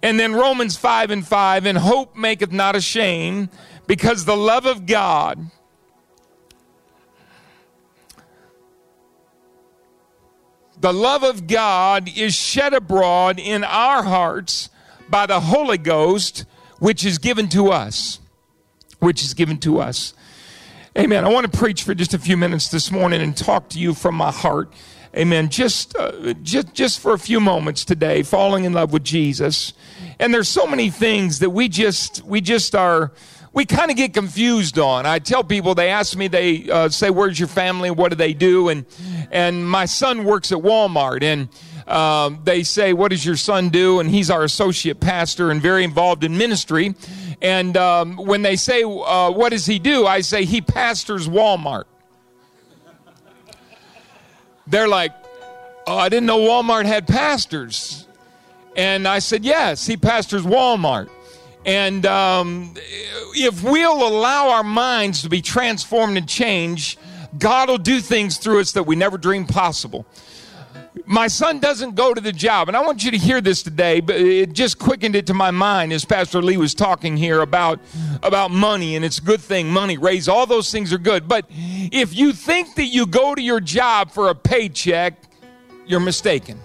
[0.04, 3.50] And then Romans 5 and 5, and hope maketh not ashamed,
[3.88, 5.50] because the love of God
[10.80, 14.70] the love of God is shed abroad in our hearts
[15.10, 16.46] by the Holy Ghost,
[16.80, 18.20] which is given to us.
[19.00, 20.14] Which is given to us.
[20.98, 21.24] Amen.
[21.26, 23.94] I want to preach for just a few minutes this morning and talk to you
[23.94, 24.74] from my heart.
[25.16, 25.50] Amen.
[25.50, 29.74] Just, uh, just, just for a few moments today, falling in love with Jesus.
[30.20, 33.12] And there's so many things that we just, we just are,
[33.54, 35.06] we kind of get confused on.
[35.06, 37.90] I tell people, they ask me, they uh, say, "Where's your family?
[37.92, 38.86] What do they do?" And
[39.32, 41.50] and my son works at Walmart, and
[41.88, 45.84] um, they say, "What does your son do?" And he's our associate pastor and very
[45.84, 46.96] involved in ministry.
[47.42, 51.86] And um, when they say, uh, "What does he do?" I say, "He pastors Walmart."
[54.68, 55.14] They're like,
[55.88, 58.06] "Oh, I didn't know Walmart had pastors."
[58.76, 61.10] And I said, "Yes, he pastors Walmart."
[61.70, 62.74] And um,
[63.36, 66.98] if we'll allow our minds to be transformed and changed,
[67.38, 70.08] God will do things through us that we never dreamed possible.
[71.06, 74.00] My son doesn't go to the job, and I want you to hear this today,
[74.00, 77.80] but it just quickened it to my mind as Pastor Lee was talking here about,
[78.24, 81.28] about money, and it's a good thing, money, raise, all those things are good.
[81.28, 85.14] But if you think that you go to your job for a paycheck,
[85.86, 86.60] you're mistaken.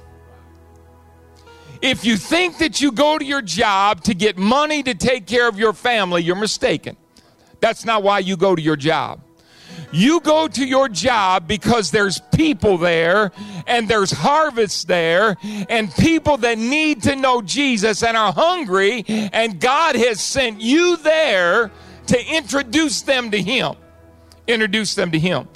[1.84, 5.46] If you think that you go to your job to get money to take care
[5.46, 6.96] of your family, you're mistaken.
[7.60, 9.20] That's not why you go to your job.
[9.92, 13.32] You go to your job because there's people there
[13.66, 19.60] and there's harvests there and people that need to know Jesus and are hungry, and
[19.60, 21.70] God has sent you there
[22.06, 23.74] to introduce them to Him.
[24.46, 25.48] Introduce them to Him.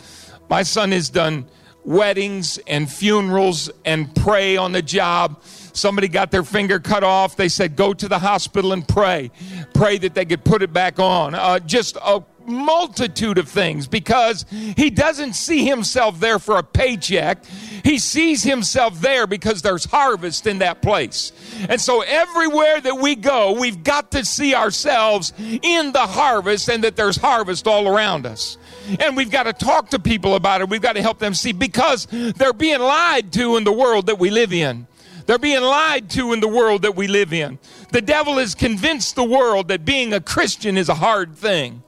[0.50, 1.46] My son has done
[1.86, 5.40] weddings and funerals and pray on the job
[5.78, 7.36] Somebody got their finger cut off.
[7.36, 9.30] They said, go to the hospital and pray.
[9.74, 11.34] Pray that they could put it back on.
[11.34, 17.44] Uh, just a multitude of things because he doesn't see himself there for a paycheck.
[17.84, 21.32] He sees himself there because there's harvest in that place.
[21.68, 26.82] And so everywhere that we go, we've got to see ourselves in the harvest and
[26.84, 28.56] that there's harvest all around us.
[29.00, 30.68] And we've got to talk to people about it.
[30.68, 34.18] We've got to help them see because they're being lied to in the world that
[34.18, 34.86] we live in.
[35.28, 37.58] They're being lied to in the world that we live in.
[37.92, 41.82] The devil has convinced the world that being a Christian is a hard thing.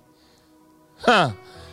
[0.99, 1.33] Huh.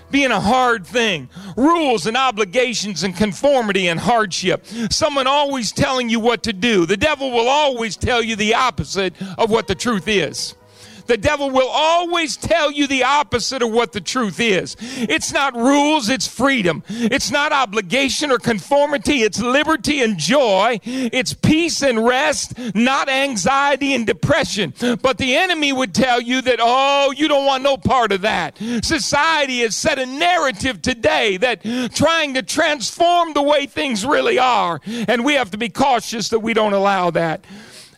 [0.09, 1.27] Being a hard thing.
[1.57, 4.65] Rules and obligations and conformity and hardship.
[4.89, 6.85] Someone always telling you what to do.
[6.85, 10.55] The devil will always tell you the opposite of what the truth is.
[11.07, 14.75] The devil will always tell you the opposite of what the truth is.
[14.79, 16.83] It's not rules, it's freedom.
[16.89, 20.79] It's not obligation or conformity, it's liberty and joy.
[20.83, 24.73] It's peace and rest, not anxiety and depression.
[25.01, 28.57] But the enemy would tell you that, oh, you don't want no part of that.
[28.83, 34.81] Society has set a narrative today that trying to transform the way things really are.
[34.85, 37.45] And we have to be cautious that we don't allow that.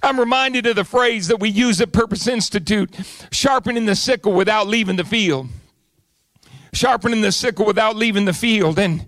[0.02, 2.96] I'm reminded of the phrase that we use at Purpose Institute
[3.32, 5.48] sharpening the sickle without leaving the field.
[6.74, 8.80] Sharpening the sickle without leaving the field.
[8.80, 9.06] And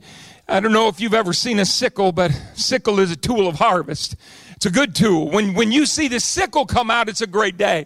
[0.49, 3.55] I don't know if you've ever seen a sickle, but sickle is a tool of
[3.55, 4.15] harvest.
[4.57, 5.29] It's a good tool.
[5.31, 7.85] When, when you see the sickle come out, it's a great day.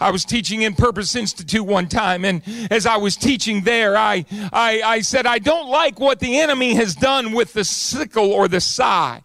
[0.00, 4.24] I was teaching in Purpose Institute one time, and as I was teaching there, I,
[4.52, 8.48] I, I said, I don't like what the enemy has done with the sickle or
[8.48, 9.22] the scythe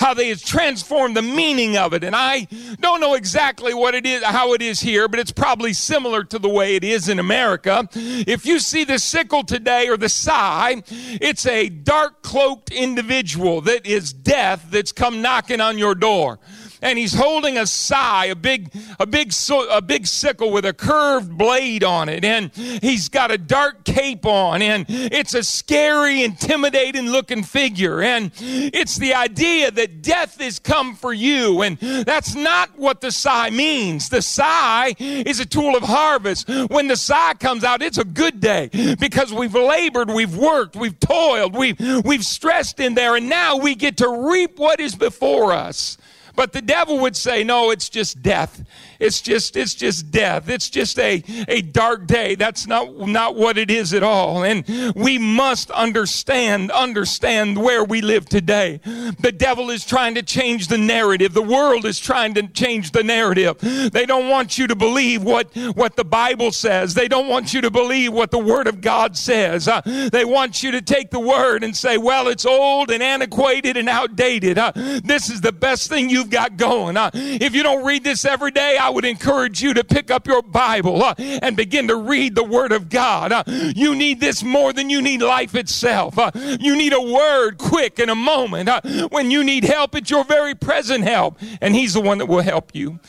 [0.00, 2.02] how they have transformed the meaning of it.
[2.02, 2.48] And I
[2.80, 6.38] don't know exactly what it is, how it is here, but it's probably similar to
[6.38, 7.86] the way it is in America.
[7.92, 10.84] If you see the sickle today or the scythe,
[11.20, 16.38] it's a dark cloaked individual that is death that's come knocking on your door
[16.82, 19.32] and he's holding a scythe, a big, a big,
[19.70, 24.26] a big sickle with a curved blade on it, and he's got a dark cape
[24.26, 30.58] on, and it's a scary, intimidating looking figure, and it's the idea that death is
[30.58, 34.08] come for you, and that's not what the scythe means.
[34.08, 36.48] The scythe is a tool of harvest.
[36.48, 40.98] When the scythe comes out, it's a good day because we've labored, we've worked, we've
[41.00, 45.52] toiled, we've we've stressed in there, and now we get to reap what is before
[45.52, 45.96] us.
[46.40, 48.64] But the devil would say, no, it's just death.
[49.00, 50.48] It's just, it's just death.
[50.48, 52.34] It's just a, a dark day.
[52.34, 54.44] That's not, not what it is at all.
[54.44, 58.80] And we must understand, understand where we live today.
[59.18, 61.32] The devil is trying to change the narrative.
[61.32, 63.58] The world is trying to change the narrative.
[63.58, 66.94] They don't want you to believe what, what the Bible says.
[66.94, 69.66] They don't want you to believe what the Word of God says.
[69.66, 69.80] Uh,
[70.12, 73.88] they want you to take the Word and say, well, it's old and antiquated and
[73.88, 74.58] outdated.
[74.58, 76.96] Uh, this is the best thing you've got going.
[76.96, 80.26] Uh, if you don't read this every day, I would encourage you to pick up
[80.26, 83.32] your Bible uh, and begin to read the Word of God.
[83.32, 86.18] Uh, you need this more than you need life itself.
[86.18, 88.68] Uh, you need a word quick in a moment.
[88.68, 92.26] Uh, when you need help, it's your very present help, and He's the one that
[92.26, 93.00] will help you.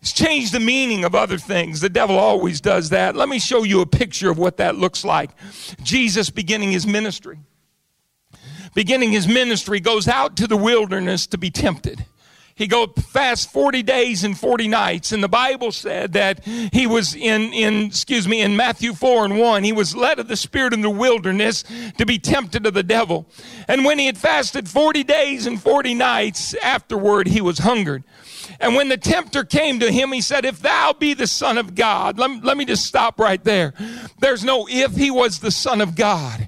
[0.00, 1.80] It's changed the meaning of other things.
[1.80, 3.14] The devil always does that.
[3.16, 5.30] Let me show you a picture of what that looks like.
[5.82, 7.38] Jesus beginning his ministry.
[8.74, 12.06] Beginning his ministry goes out to the wilderness to be tempted.
[12.60, 15.12] He go fast 40 days and 40 nights.
[15.12, 19.38] And the Bible said that he was in, in, excuse me, in Matthew 4 and
[19.38, 21.64] 1, he was led of the Spirit in the wilderness
[21.96, 23.26] to be tempted of the devil.
[23.66, 28.04] And when he had fasted 40 days and 40 nights, afterward he was hungered.
[28.60, 31.74] And when the tempter came to him, he said, If thou be the Son of
[31.74, 33.72] God, let, let me just stop right there.
[34.18, 36.46] There's no if he was the Son of God.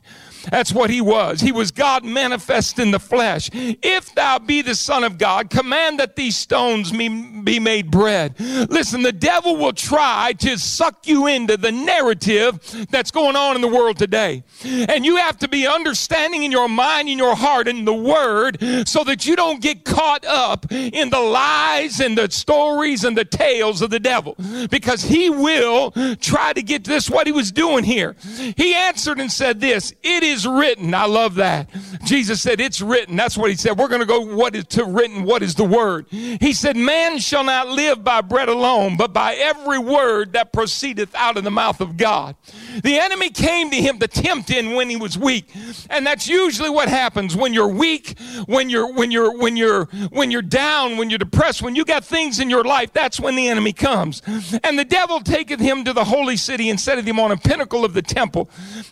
[0.50, 1.40] That's what he was.
[1.40, 3.50] He was God manifest in the flesh.
[3.52, 8.35] If thou be the Son of God, command that these stones be made bread.
[8.38, 13.62] Listen, the devil will try to suck you into the narrative that's going on in
[13.62, 14.42] the world today.
[14.64, 18.59] And you have to be understanding in your mind, in your heart, in the word,
[18.88, 23.24] so that you don't get caught up in the lies and the stories and the
[23.24, 24.37] tales of the devil.
[24.70, 28.16] Because he will try to get this what he was doing here.
[28.57, 30.95] He answered and said this, it is is written.
[30.95, 31.68] I love that.
[32.05, 33.16] Jesus said, It's written.
[33.16, 33.79] That's what he said.
[33.79, 35.25] We're going to go, What is to written?
[35.25, 36.07] What is the word?
[36.11, 41.14] He said, Man shall not live by bread alone, but by every word that proceedeth
[41.14, 42.37] out of the mouth of God.
[42.82, 45.50] The enemy came to him to tempt him when he was weak.
[45.90, 50.30] And that's usually what happens when you're weak, when you're, when you're, when you're, when
[50.30, 53.48] you're down, when you're depressed, when you got things in your life, that's when the
[53.48, 54.22] enemy comes.
[54.62, 57.85] And the devil taketh him to the holy city and setteth him on a pinnacle
[57.85, 58.48] of the temple.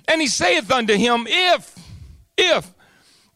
[0.08, 1.74] And he saith unto him, if,
[2.36, 2.72] if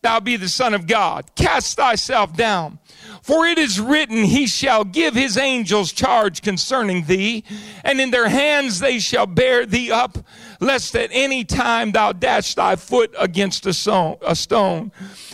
[0.03, 2.79] thou be the Son of God, cast thyself down.
[3.25, 7.43] For it is written, He shall give His angels charge concerning thee,
[7.83, 10.19] and in their hands they shall bear thee up,
[10.61, 14.93] lest at any time thou dash thy foot against a stone.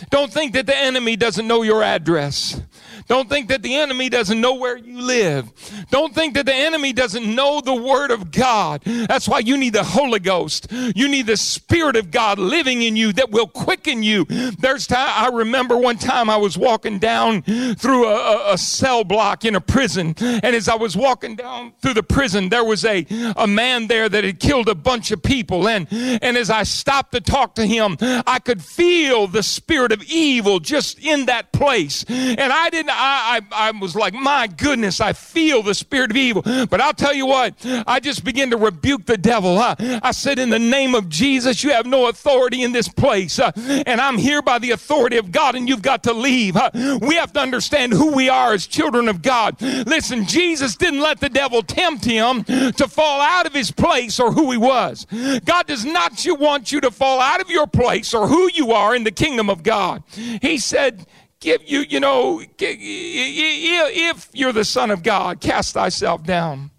[0.09, 2.61] Don't think that the enemy doesn't know your address.
[3.11, 5.51] Don't think that the enemy doesn't know where you live.
[5.89, 8.83] Don't think that the enemy doesn't know the word of God.
[8.85, 10.67] That's why you need the Holy Ghost.
[10.71, 14.23] You need the Spirit of God living in you that will quicken you.
[14.59, 19.43] There's time, I remember one time I was walking down through a, a, cell block
[19.43, 20.15] in a prison.
[20.17, 24.07] And as I was walking down through the prison, there was a, a man there
[24.07, 25.67] that had killed a bunch of people.
[25.67, 30.01] And, and as I stopped to talk to him, I could feel the spirit of
[30.03, 32.05] evil just in that place.
[32.07, 36.17] And I didn't, I, I, I was like, my goodness, I feel the spirit of
[36.17, 36.43] evil.
[36.43, 39.57] But I'll tell you what, I just began to rebuke the devil.
[39.57, 39.75] Huh?
[40.03, 43.39] I said, in the name of Jesus, you have no authority in this place.
[43.39, 43.51] Uh,
[43.87, 46.55] and I'm here by the authority of God, and you've got to leave.
[46.55, 46.69] Uh,
[47.01, 49.59] we have to understand who we are as children of God.
[49.61, 54.31] Listen, Jesus didn't let the devil tempt him to fall out of his place or
[54.31, 55.07] who he was.
[55.43, 58.95] God does not want you to fall out of your place or who you are
[58.95, 60.03] in the kingdom of God.
[60.41, 61.07] He said,
[61.41, 66.71] give you, you know, if you're the Son of God, cast thyself down.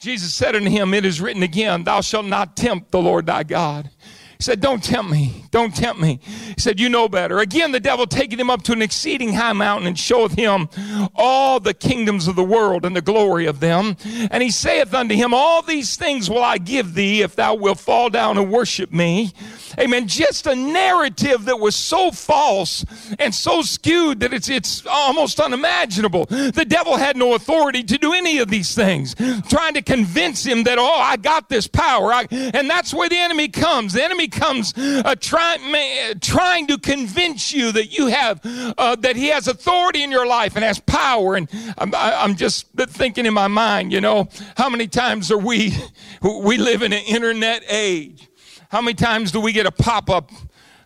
[0.00, 3.42] Jesus said unto him, It is written again, Thou shalt not tempt the Lord thy
[3.42, 3.90] God.
[4.38, 5.44] He said, Don't tempt me.
[5.50, 6.20] Don't tempt me.
[6.24, 7.38] He said, You know better.
[7.38, 10.68] Again, the devil taking him up to an exceeding high mountain and showeth him
[11.14, 13.96] all the kingdoms of the world and the glory of them.
[14.30, 17.78] And he saith unto him, All these things will I give thee if thou wilt
[17.78, 19.32] fall down and worship me.
[19.78, 20.06] Amen.
[20.06, 22.84] Just a narrative that was so false
[23.18, 26.26] and so skewed that it's, it's almost unimaginable.
[26.26, 29.14] The devil had no authority to do any of these things,
[29.48, 32.12] trying to convince him that, oh, I got this power.
[32.12, 33.94] I, and that's where the enemy comes.
[33.94, 39.28] The enemy comes uh, try, trying to convince you that you have, uh, that he
[39.28, 41.36] has authority in your life and has power.
[41.36, 45.74] And I'm, I'm just thinking in my mind, you know, how many times are we,
[46.22, 48.28] we live in an internet age
[48.74, 50.32] how many times do we get a pop up?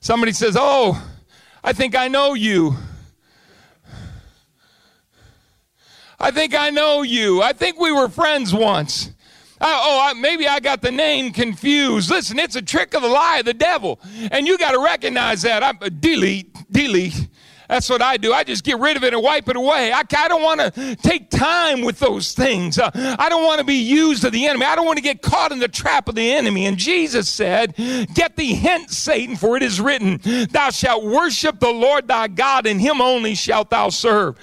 [0.00, 1.02] Somebody says, Oh,
[1.64, 2.76] I think I know you.
[6.20, 7.40] I think I know you.
[7.40, 9.10] I think we were friends once.
[9.60, 12.10] Oh, I, maybe I got the name confused.
[12.10, 14.00] Listen, it's a trick of the lie of the devil.
[14.30, 15.62] And you got to recognize that.
[15.62, 17.28] I, delete, delete.
[17.68, 18.32] That's what I do.
[18.32, 19.92] I just get rid of it and wipe it away.
[19.92, 22.78] I, I don't want to take time with those things.
[22.78, 24.64] Uh, I don't want to be used of the enemy.
[24.64, 26.64] I don't want to get caught in the trap of the enemy.
[26.64, 27.76] And Jesus said,
[28.14, 30.18] Get thee hence, Satan, for it is written,
[30.50, 34.38] Thou shalt worship the Lord thy God, and him only shalt thou serve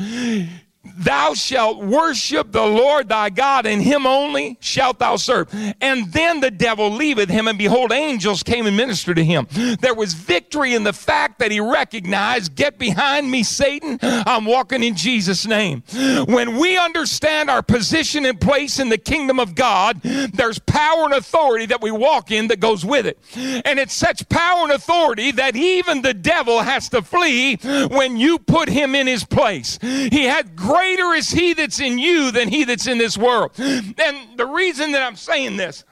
[0.98, 5.54] Thou shalt worship the Lord thy God, and him only shalt thou serve.
[5.82, 9.48] And then the devil leaveth him, and behold, angels came and ministered to him.
[9.82, 14.00] There was victory in the fact that he recognized, Get behind me, Satan.
[14.02, 15.84] I'm walking in Jesus' name.
[16.28, 21.14] When we understand our position and place in the kingdom of God, there's power and
[21.14, 23.20] authority that we walk in that goes with it.
[23.66, 28.40] And it's such power and authority that even the devil has to flee when you
[28.40, 29.78] put him in his place.
[29.82, 33.52] He had greater is he that's in you than he that's in this world.
[33.58, 35.84] And the reason that I'm saying this,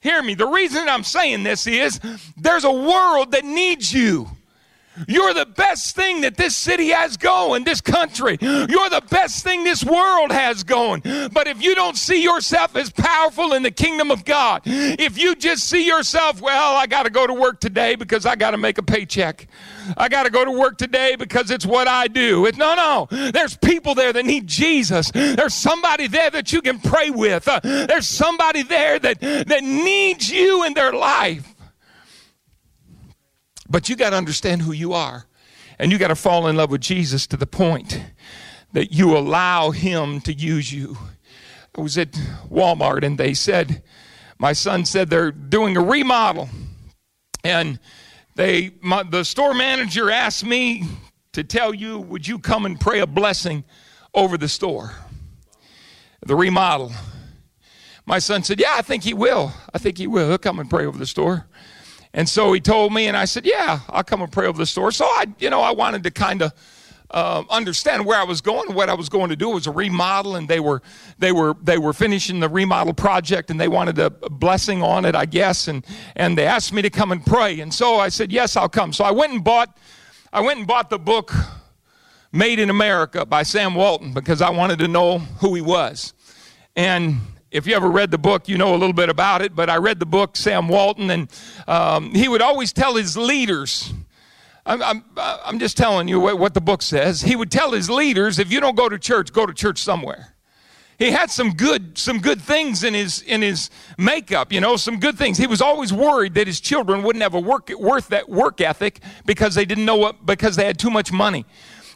[0.00, 2.00] hear me, the reason I'm saying this is
[2.36, 4.26] there's a world that needs you.
[5.06, 8.38] You're the best thing that this city has going, this country.
[8.40, 11.02] You're the best thing this world has going.
[11.32, 15.34] But if you don't see yourself as powerful in the kingdom of God, if you
[15.34, 18.56] just see yourself, well, I got to go to work today because I got to
[18.56, 19.46] make a paycheck.
[19.96, 22.46] I got to go to work today because it's what I do.
[22.46, 23.30] It's, no, no.
[23.30, 25.10] There's people there that need Jesus.
[25.12, 27.46] There's somebody there that you can pray with.
[27.46, 31.54] Uh, there's somebody there that, that needs you in their life.
[33.68, 35.26] But you got to understand who you are.
[35.78, 38.02] And you got to fall in love with Jesus to the point
[38.72, 40.98] that you allow him to use you.
[41.76, 42.12] I was at
[42.50, 43.82] Walmart and they said,
[44.38, 46.48] my son said they're doing a remodel.
[47.44, 47.78] And
[48.34, 50.84] they, my, the store manager asked me
[51.32, 53.64] to tell you, would you come and pray a blessing
[54.14, 54.92] over the store?
[56.26, 56.92] The remodel.
[58.06, 59.52] My son said, yeah, I think he will.
[59.72, 60.28] I think he will.
[60.28, 61.46] He'll come and pray over the store.
[62.14, 64.66] And so he told me, and I said, "Yeah, I'll come and pray over the
[64.66, 66.52] store." So I, you know, I wanted to kind of
[67.10, 68.74] uh, understand where I was going.
[68.74, 70.82] What I was going to do It was a remodel, and they were
[71.18, 75.14] they were they were finishing the remodel project, and they wanted a blessing on it,
[75.14, 75.68] I guess.
[75.68, 75.84] And
[76.16, 78.92] and they asked me to come and pray, and so I said, "Yes, I'll come."
[78.92, 79.78] So I went and bought
[80.32, 81.32] I went and bought the book
[82.30, 86.12] Made in America by Sam Walton because I wanted to know who he was.
[86.76, 87.16] And
[87.50, 89.76] if you ever read the book, you know a little bit about it, but I
[89.76, 91.28] read the book, Sam Walton, and
[91.66, 93.92] um, he would always tell his leaders,
[94.66, 97.22] I'm, I'm, I'm just telling you what, what the book says.
[97.22, 100.34] He would tell his leaders, if you don't go to church, go to church somewhere.
[100.98, 104.98] He had some good some good things in his in his makeup you know some
[104.98, 105.38] good things.
[105.38, 108.98] He was always worried that his children wouldn't have a work worth that work ethic
[109.24, 111.46] because they didn't know what because they had too much money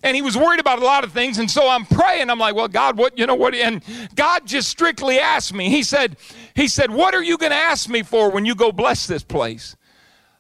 [0.03, 1.39] and he was worried about a lot of things.
[1.39, 2.31] And so I'm praying.
[2.31, 3.55] I'm like, well, God, what, you know what?
[3.55, 3.83] And
[4.15, 6.17] God just strictly asked me, he said,
[6.55, 9.23] he said, what are you going to ask me for when you go bless this
[9.23, 9.77] place?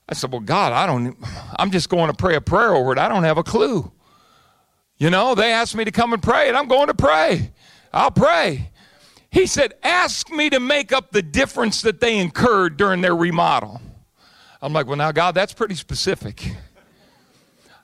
[0.09, 1.17] I said, well, God, I don't,
[1.57, 2.99] I'm just going to pray a prayer over it.
[2.99, 3.91] I don't have a clue.
[4.99, 7.53] You know, they asked me to come and pray and I'm going to pray.
[7.93, 8.71] I'll pray.
[9.31, 13.81] He said, ask me to make up the difference that they incurred during their remodel.
[14.61, 16.53] I'm like, well, now, God, that's pretty specific.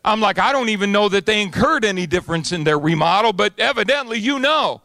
[0.04, 3.58] I'm like, I don't even know that they incurred any difference in their remodel, but
[3.58, 4.80] evidently you know.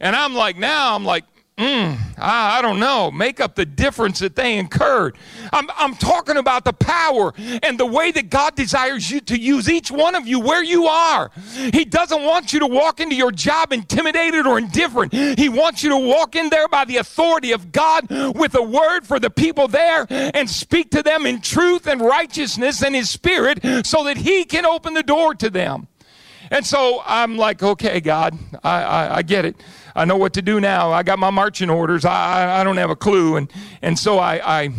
[0.00, 1.24] And I'm like, now I'm like,
[1.58, 3.10] Mm, I, I, don't know.
[3.10, 5.16] Make up the difference that they incurred.
[5.52, 9.68] I'm, I'm talking about the power and the way that God desires you to use
[9.68, 11.30] each one of you where you are.
[11.72, 15.12] He doesn't want you to walk into your job intimidated or indifferent.
[15.12, 19.06] He wants you to walk in there by the authority of God with a word
[19.06, 23.86] for the people there and speak to them in truth and righteousness and His Spirit
[23.86, 25.88] so that He can open the door to them.
[26.50, 29.56] And so I'm like, okay, God, I, I, I get it.
[29.96, 30.92] I know what to do now.
[30.92, 32.04] I got my marching orders.
[32.04, 33.36] I, I, don't have a clue.
[33.36, 34.70] And, and so I, I,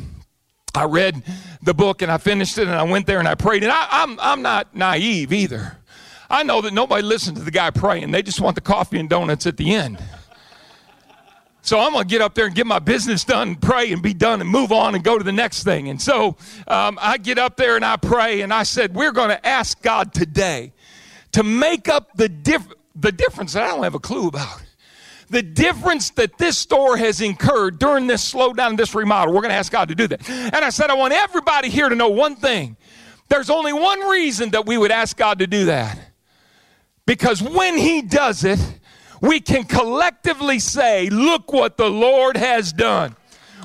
[0.76, 1.24] I read
[1.64, 3.64] the book and I finished it and I went there and I prayed.
[3.64, 5.80] And I, I'm, I'm not naive either.
[6.30, 8.12] I know that nobody listens to the guy praying.
[8.12, 9.98] They just want the coffee and donuts at the end.
[11.64, 14.02] So I'm going to get up there and get my business done, and pray and
[14.02, 15.90] be done and move on and go to the next thing.
[15.90, 16.38] And so
[16.68, 19.82] um, I get up there and I pray and I said, We're going to ask
[19.82, 20.74] God today
[21.32, 24.62] to make up the, diff- the difference that I don't have a clue about
[25.30, 29.34] the difference that this store has incurred during this slowdown, this remodel.
[29.34, 30.30] We're going to ask God to do that.
[30.30, 32.78] And I said, I want everybody here to know one thing.
[33.30, 36.00] There's only one reason that we would ask God to do that.
[37.06, 38.60] Because when He does it,
[39.22, 43.16] we can collectively say, Look what the Lord has done.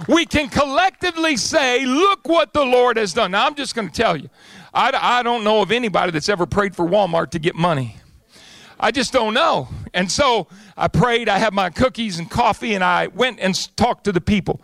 [0.09, 3.33] We can collectively say, Look what the Lord has done.
[3.33, 4.31] Now, I'm just going to tell you,
[4.75, 7.97] I, I don't know of anybody that's ever prayed for Walmart to get money.
[8.81, 9.69] I just don't know.
[9.95, 14.05] And so I prayed, I had my cookies and coffee, and I went and talked
[14.05, 14.61] to the people.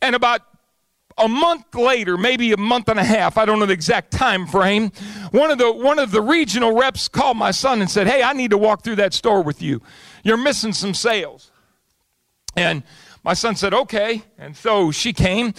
[0.00, 0.40] And about
[1.16, 4.46] a month later, maybe a month and a half, I don't know the exact time
[4.46, 4.90] frame,
[5.30, 8.32] one of the one of the regional reps called my son and said, Hey, I
[8.32, 9.80] need to walk through that store with you.
[10.24, 11.52] You're missing some sales.
[12.56, 12.82] And
[13.24, 14.22] my son said, okay.
[14.38, 15.54] And so she came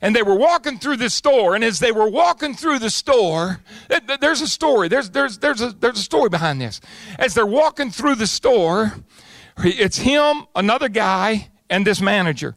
[0.00, 1.54] and they were walking through the store.
[1.54, 3.60] And as they were walking through the store,
[4.20, 4.88] there's a story.
[4.88, 6.80] There's, there's, there's, a, there's a story behind this.
[7.18, 8.94] As they're walking through the store,
[9.64, 12.56] it's him, another guy, and this manager.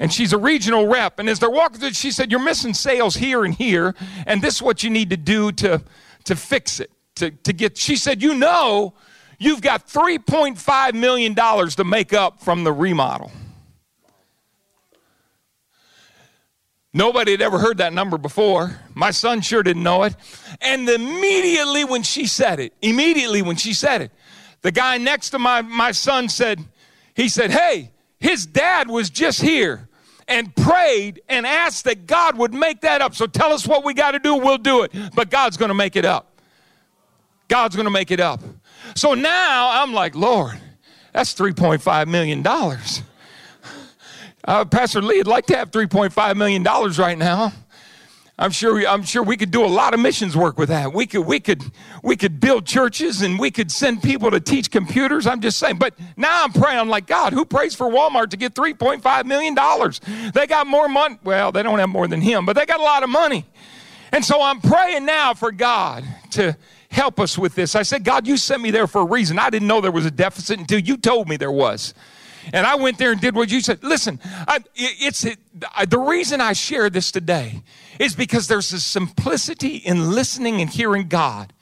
[0.00, 1.18] And she's a regional rep.
[1.18, 3.94] And as they're walking through, she said, You're missing sales here and here.
[4.26, 5.82] And this is what you need to do to,
[6.24, 6.90] to fix it.
[7.16, 8.94] To, to get, she said, You know,
[9.38, 13.30] you've got $3.5 million to make up from the remodel.
[16.96, 18.80] Nobody had ever heard that number before.
[18.94, 20.14] My son sure didn't know it.
[20.60, 24.12] And immediately when she said it, immediately when she said it,
[24.64, 26.58] the guy next to my, my son said,
[27.14, 29.90] he said, Hey, his dad was just here
[30.26, 33.14] and prayed and asked that God would make that up.
[33.14, 34.92] So tell us what we got to do, we'll do it.
[35.14, 36.40] But God's going to make it up.
[37.46, 38.40] God's going to make it up.
[38.94, 40.58] So now I'm like, Lord,
[41.12, 42.42] that's $3.5 million.
[44.46, 47.52] Uh, Pastor Lee would like to have $3.5 million right now.
[48.36, 50.92] I'm sure, we, I'm sure we could do a lot of missions work with that.
[50.92, 51.62] We could, we, could,
[52.02, 55.24] we could build churches and we could send people to teach computers.
[55.28, 55.76] I'm just saying.
[55.78, 59.54] But now I'm praying, I'm like, God, who prays for Walmart to get $3.5 million?
[60.34, 61.16] They got more money.
[61.22, 63.46] Well, they don't have more than him, but they got a lot of money.
[64.10, 66.56] And so I'm praying now for God to
[66.88, 67.76] help us with this.
[67.76, 69.38] I said, God, you sent me there for a reason.
[69.38, 71.94] I didn't know there was a deficit until you told me there was.
[72.52, 73.82] And I went there and did what you said.
[73.82, 75.38] Listen, I, it's it,
[75.88, 77.62] the reason I share this today
[77.98, 81.52] is because there's a simplicity in listening and hearing God.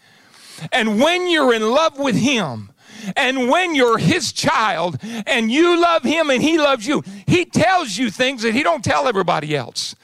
[0.73, 2.73] And when you're in love with Him,
[3.17, 7.97] and when you're his child and you love him and he loves you, he tells
[7.97, 9.97] you things that he don't tell everybody else.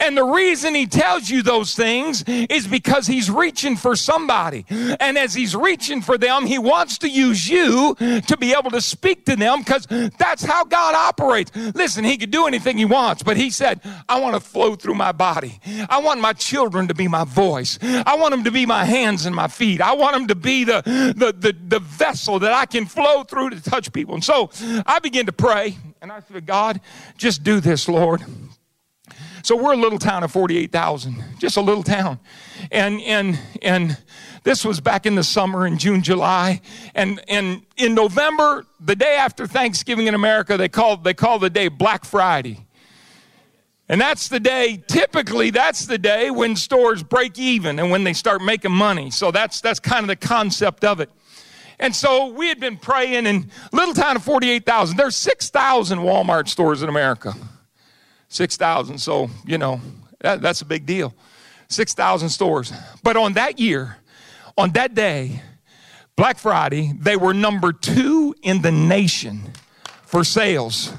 [0.00, 4.64] And the reason he tells you those things is because he's reaching for somebody.
[4.68, 8.80] And as he's reaching for them, he wants to use you to be able to
[8.80, 9.86] speak to them because
[10.18, 11.50] that's how God operates.
[11.74, 14.94] Listen, he could do anything he wants, but he said, I want to flow through
[14.94, 15.60] my body.
[15.88, 17.78] I want my children to be my voice.
[17.82, 19.80] I want them to be my hands and my feet.
[19.80, 20.82] I want them to be the,
[21.16, 24.14] the, the, the vessel that I can flow through to touch people.
[24.14, 24.50] And so
[24.86, 26.80] I begin to pray and I said, God,
[27.16, 28.22] just do this, Lord.
[29.42, 32.20] So we're a little town of 48,000, just a little town.
[32.70, 33.98] And, and, and
[34.44, 36.60] this was back in the summer in June, July.
[36.94, 41.50] And, and in November, the day after Thanksgiving in America, they call, they call the
[41.50, 42.66] day Black Friday.
[43.88, 48.12] And that's the day, typically, that's the day when stores break even and when they
[48.12, 49.10] start making money.
[49.10, 51.10] So that's, that's kind of the concept of it.
[51.78, 54.96] And so we had been praying in little town of 48,000.
[54.96, 57.34] There's 6,000 Walmart stores in America.
[58.32, 58.98] 6,000.
[58.98, 59.80] So, you know,
[60.20, 61.14] that, that's a big deal.
[61.68, 62.72] 6,000 stores.
[63.02, 63.98] But on that year,
[64.56, 65.42] on that day,
[66.16, 69.52] Black Friday, they were number two in the nation
[70.04, 70.92] for sales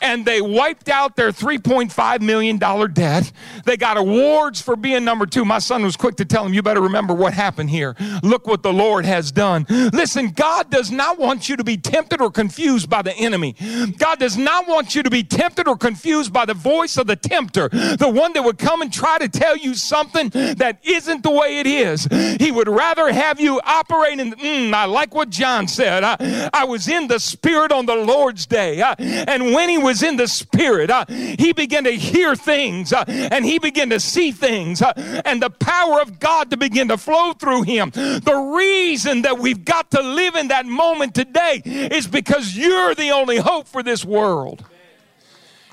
[0.00, 3.32] and they wiped out their $3.5 million debt.
[3.64, 5.44] They got awards for being number two.
[5.44, 7.96] My son was quick to tell him, You better remember what happened here.
[8.22, 9.66] Look what the Lord has done.
[9.68, 13.54] Listen, God does not want you to be tempted or confused by the enemy.
[13.98, 17.16] God does not want you to be tempted or confused by the voice of the
[17.16, 21.30] tempter, the one that would come and try to tell you something that isn't the
[21.30, 22.06] way it is.
[22.38, 26.04] He would rather have you operate in, mm, I like what John said.
[26.04, 28.82] I, I was in the Spirit on the Lord's day.
[28.82, 33.04] I, and when he was in the spirit, uh, he began to hear things uh,
[33.06, 34.92] and he began to see things uh,
[35.24, 37.90] and the power of God to begin to flow through him.
[37.90, 43.10] The reason that we've got to live in that moment today is because you're the
[43.10, 44.64] only hope for this world.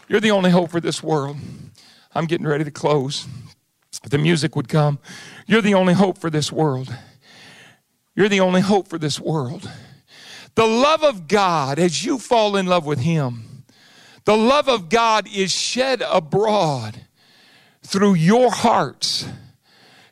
[0.07, 1.37] You're the only hope for this world.
[2.13, 3.27] I'm getting ready to close.
[4.03, 4.99] The music would come.
[5.45, 6.95] You're the only hope for this world.
[8.15, 9.69] You're the only hope for this world.
[10.55, 13.48] The love of God, as you fall in love with Him,
[14.25, 17.05] the love of God is shed abroad
[17.83, 19.27] through your hearts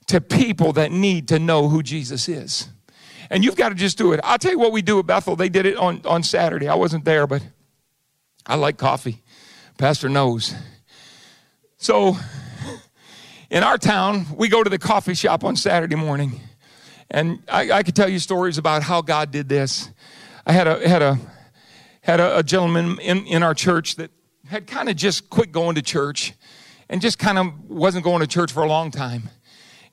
[0.07, 2.69] to people that need to know who Jesus is.
[3.29, 4.19] And you've got to just do it.
[4.23, 5.35] I'll tell you what we do at Bethel.
[5.35, 6.67] They did it on, on Saturday.
[6.67, 7.43] I wasn't there, but
[8.45, 9.21] I like coffee.
[9.77, 10.55] Pastor knows.
[11.77, 12.15] So
[13.49, 16.39] in our town, we go to the coffee shop on Saturday morning.
[17.11, 19.89] And I, I could tell you stories about how God did this.
[20.45, 21.17] I had a had a
[22.07, 24.09] had a, a gentleman in, in our church that
[24.47, 26.33] had kind of just quit going to church
[26.87, 29.29] and just kind of wasn't going to church for a long time.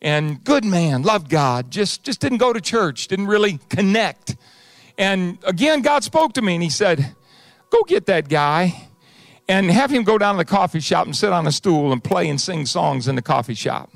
[0.00, 4.36] And good man, loved God, just, just didn't go to church, didn't really connect.
[4.96, 7.16] And again, God spoke to me and he said,
[7.70, 8.88] Go get that guy
[9.48, 12.04] and have him go down to the coffee shop and sit on a stool and
[12.04, 13.90] play and sing songs in the coffee shop.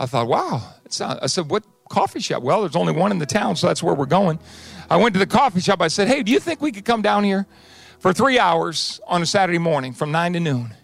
[0.00, 0.74] I thought, wow.
[1.00, 2.42] I said, What coffee shop?
[2.42, 4.40] Well, there's only one in the town, so that's where we're going.
[4.88, 5.80] I went to the coffee shop.
[5.80, 7.46] I said, Hey, do you think we could come down here
[7.98, 10.74] for three hours on a Saturday morning from 9 to noon.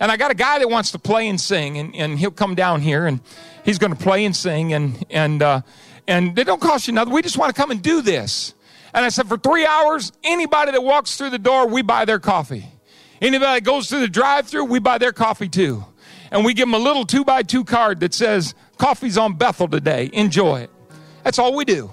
[0.00, 2.54] And I got a guy that wants to play and sing, and, and he'll come
[2.54, 3.20] down here and
[3.64, 5.60] he's going to play and sing, and, and, uh,
[6.08, 7.14] and they don't cost you nothing.
[7.14, 8.54] We just want to come and do this.
[8.92, 12.18] And I said, for three hours, anybody that walks through the door, we buy their
[12.18, 12.66] coffee.
[13.20, 15.84] Anybody that goes through the drive through, we buy their coffee too.
[16.30, 19.68] And we give them a little two by two card that says, Coffee's on Bethel
[19.68, 20.10] today.
[20.12, 20.70] Enjoy it.
[21.22, 21.90] That's all we do.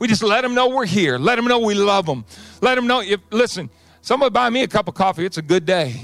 [0.00, 1.18] We just let them know we're here.
[1.18, 2.24] Let them know we love them.
[2.60, 3.70] Let them know if, listen,
[4.00, 6.00] somebody buy me a cup of coffee, it's a good day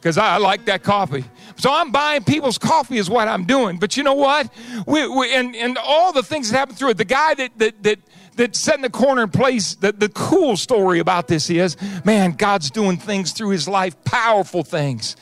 [0.00, 1.24] because I, I, like that coffee.
[1.56, 3.78] So I'm buying people's coffee is what I'm doing.
[3.78, 4.52] But you know what?
[4.86, 6.96] We, we, and, and all the things that happen through it.
[6.96, 7.98] The guy that, that, that,
[8.36, 12.32] that sat in the corner and plays, the, the cool story about this is, man,
[12.32, 15.16] God's doing things through his life, powerful things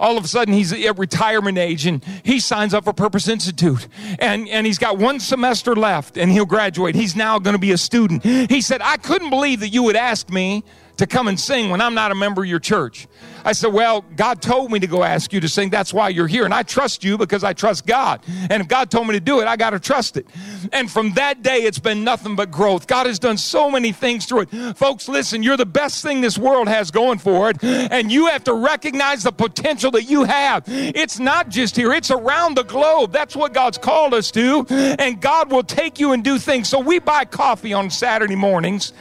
[0.00, 3.86] all of a sudden he's at retirement age and he signs up for Purpose Institute
[4.18, 6.94] and, and he's got one semester left and he'll graduate.
[6.94, 8.24] He's now going to be a student.
[8.24, 10.64] He said, I couldn't believe that you would ask me
[10.96, 13.06] to come and sing when I'm not a member of your church.
[13.44, 15.70] I said, Well, God told me to go ask you to sing.
[15.70, 16.44] That's why you're here.
[16.44, 18.20] And I trust you because I trust God.
[18.50, 20.26] And if God told me to do it, I got to trust it.
[20.72, 22.86] And from that day, it's been nothing but growth.
[22.86, 24.76] God has done so many things through it.
[24.76, 27.62] Folks, listen, you're the best thing this world has going for it.
[27.62, 30.64] And you have to recognize the potential that you have.
[30.66, 33.12] It's not just here, it's around the globe.
[33.12, 34.66] That's what God's called us to.
[34.70, 36.68] And God will take you and do things.
[36.68, 38.92] So we buy coffee on Saturday mornings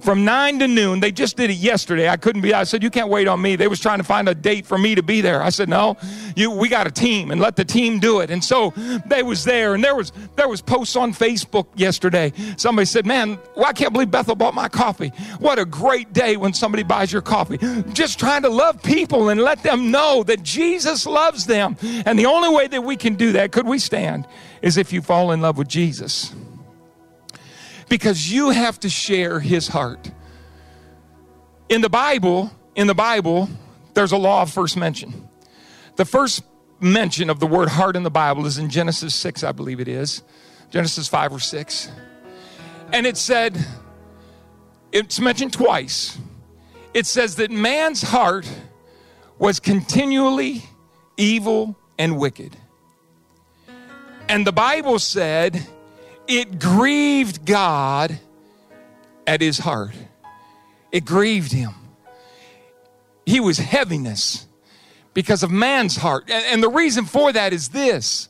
[0.00, 1.00] from 9 to noon.
[1.00, 2.08] They just did it yesterday.
[2.08, 2.54] I couldn't be.
[2.54, 3.56] I said, You can't wait on me.
[3.56, 5.40] They was trying to find a date for me to be there.
[5.40, 5.96] I said, No,
[6.34, 8.30] you we got a team and let the team do it.
[8.30, 8.72] And so
[9.06, 12.32] they was there and there was there was posts on Facebook yesterday.
[12.56, 15.10] Somebody said, Man, well, I can't believe Bethel bought my coffee.
[15.38, 17.58] What a great day when somebody buys your coffee.
[17.92, 21.76] Just trying to love people and let them know that Jesus loves them.
[22.04, 24.26] And the only way that we can do that, could we stand,
[24.62, 26.34] is if you fall in love with Jesus
[27.88, 30.10] because you have to share his heart.
[31.68, 33.48] In the Bible, in the Bible,
[33.96, 35.26] there's a law of first mention.
[35.96, 36.44] The first
[36.80, 39.88] mention of the word heart in the Bible is in Genesis 6, I believe it
[39.88, 40.22] is.
[40.70, 41.90] Genesis 5 or 6.
[42.92, 43.56] And it said,
[44.92, 46.18] it's mentioned twice.
[46.92, 48.46] It says that man's heart
[49.38, 50.62] was continually
[51.16, 52.54] evil and wicked.
[54.28, 55.66] And the Bible said
[56.28, 58.18] it grieved God
[59.26, 59.94] at his heart.
[60.92, 61.72] It grieved him.
[63.26, 64.46] He was heaviness
[65.12, 66.30] because of man's heart.
[66.30, 68.28] And, and, the reason for that is this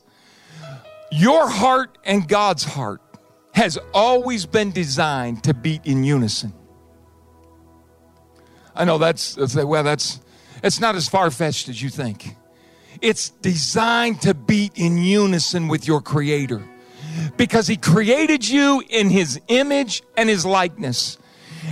[1.11, 3.01] your heart and God's heart
[3.53, 6.53] has always been designed to beat in unison.
[8.75, 10.19] I know that's, well, that's,
[10.63, 12.35] it's not as far fetched as you think.
[13.01, 16.63] It's designed to beat in unison with your Creator
[17.35, 21.17] because he created you in his image and his likeness.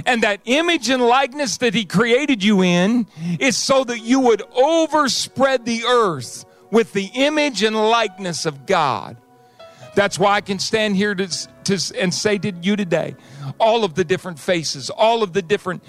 [0.06, 3.08] And that image and likeness that he created you in
[3.40, 9.18] is so that you would overspread the earth with the image and likeness of God.
[9.96, 11.28] That's why I can stand here to,
[11.66, 13.16] to, and say to you today
[13.60, 15.84] all of the different faces, all of the different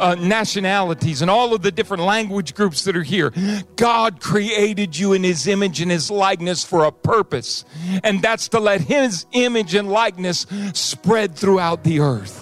[0.00, 3.32] uh, nationalities, and all of the different language groups that are here.
[3.76, 7.64] God created you in His image and His likeness for a purpose,
[8.02, 12.41] and that's to let His image and likeness spread throughout the earth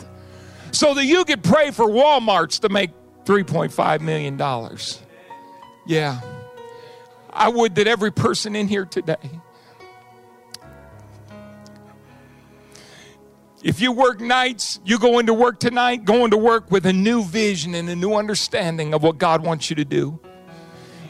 [0.73, 2.91] so that you could pray for Walmarts to make
[3.25, 4.39] $3.5 million.
[5.87, 6.21] Yeah.
[7.33, 9.41] I would that every person in here today
[13.63, 17.23] If you work nights, you go into work tonight, going to work with a new
[17.23, 20.19] vision and a new understanding of what God wants you to do.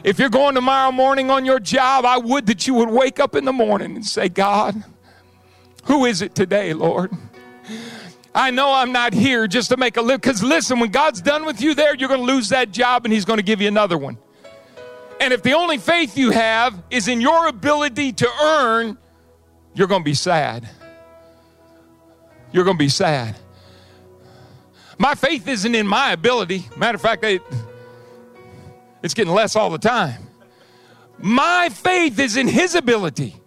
[0.03, 3.37] If you're going tomorrow morning on your job, I would that you would wake up
[3.37, 4.83] in the morning and say, God,
[5.85, 7.13] who is it today, Lord?
[8.35, 10.19] I know I'm not here just to make a living.
[10.19, 13.13] Because listen, when God's done with you there, you're going to lose that job and
[13.13, 14.19] He's going to give you another one.
[15.21, 18.97] And if the only faith you have is in your ability to earn,
[19.75, 20.69] you're going to be sad
[22.53, 23.37] you're going to be sad.
[24.99, 26.69] My faith isn't in my ability.
[26.77, 27.43] Matter of fact, it,
[29.03, 30.23] it's getting less all the time.
[31.19, 33.40] My faith is in His ability.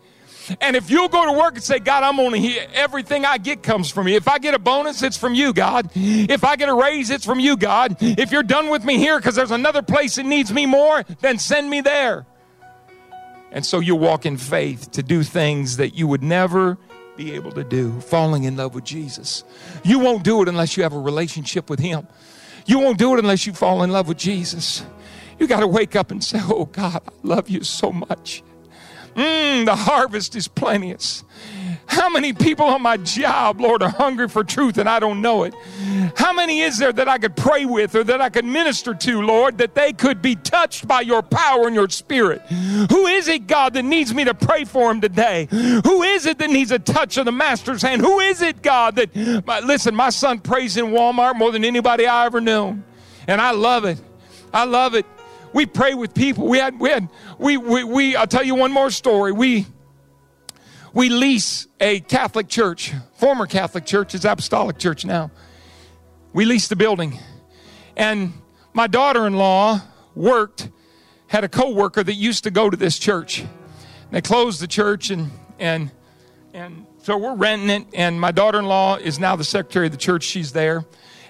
[0.59, 3.63] And if you'll go to work and say, God, I'm only here, everything I get
[3.63, 4.15] comes from you.
[4.15, 5.89] If I get a bonus, it's from you, God.
[5.95, 7.97] If I get a raise, it's from you, God.
[7.99, 11.39] If you're done with me here because there's another place that needs me more, then
[11.39, 12.25] send me there.
[13.51, 16.77] And so you walk in faith to do things that you would never
[17.15, 19.43] be able to do, falling in love with Jesus.
[19.83, 22.07] You won't do it unless you have a relationship with Him.
[22.65, 24.83] You won't do it unless you fall in love with Jesus.
[25.39, 28.43] You got to wake up and say, Oh God, I love you so much.
[29.15, 31.23] Mm, the harvest is plenteous.
[31.85, 35.43] How many people on my job, Lord, are hungry for truth and I don't know
[35.43, 35.53] it?
[36.15, 39.21] How many is there that I could pray with or that I could minister to,
[39.21, 42.41] Lord, that they could be touched by your power and your spirit?
[42.89, 45.47] Who is it, God, that needs me to pray for him today?
[45.51, 48.01] Who is it that needs a touch of the Master's hand?
[48.01, 49.15] Who is it, God, that,
[49.65, 52.81] listen, my son prays in Walmart more than anybody I ever knew.
[53.27, 53.99] And I love it.
[54.53, 55.05] I love it.
[55.53, 56.47] We pray with people.
[56.47, 59.31] We had, we had, we, we, we, I'll tell you one more story.
[59.31, 59.67] We,
[60.93, 65.31] we lease a Catholic church, former Catholic church, is Apostolic Church now.
[66.33, 67.19] We leased the building.
[67.95, 68.33] And
[68.73, 69.81] my daughter in law
[70.15, 70.69] worked,
[71.27, 73.43] had a co worker that used to go to this church.
[74.09, 75.91] They closed the church and, and,
[76.53, 77.87] and so we're renting it.
[77.93, 80.23] And my daughter in law is now the secretary of the church.
[80.23, 80.85] She's there.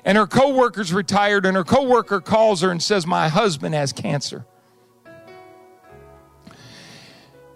[0.06, 3.74] And her co worker's retired, and her co worker calls her and says, My husband
[3.76, 4.46] has cancer.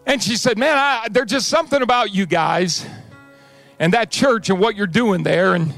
[0.06, 2.86] And she said, Man, I, there's just something about you guys
[3.80, 5.54] and that church and what you're doing there.
[5.54, 5.74] And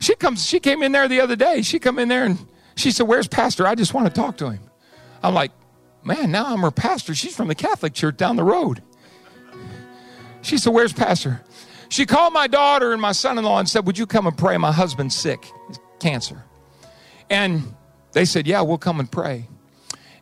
[0.00, 1.62] she comes, she came in there the other day.
[1.62, 2.38] She come in there and
[2.76, 3.66] she said, Where's Pastor?
[3.66, 4.60] I just want to talk to him.
[5.22, 5.52] I'm like,
[6.02, 7.14] Man, now I'm her pastor.
[7.14, 8.82] She's from the Catholic church down the road.
[10.42, 11.42] She said, Where's Pastor?
[11.90, 14.36] She called my daughter and my son in law and said, Would you come and
[14.36, 14.56] pray?
[14.56, 15.44] My husband's sick,
[16.00, 16.44] cancer.
[17.28, 17.74] And
[18.12, 19.46] they said, Yeah, we'll come and pray.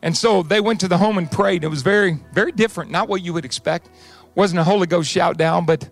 [0.03, 1.64] And so they went to the home and prayed.
[1.64, 3.89] It was very, very different, not what you would expect.
[4.35, 5.89] Wasn't a Holy Ghost shout down, but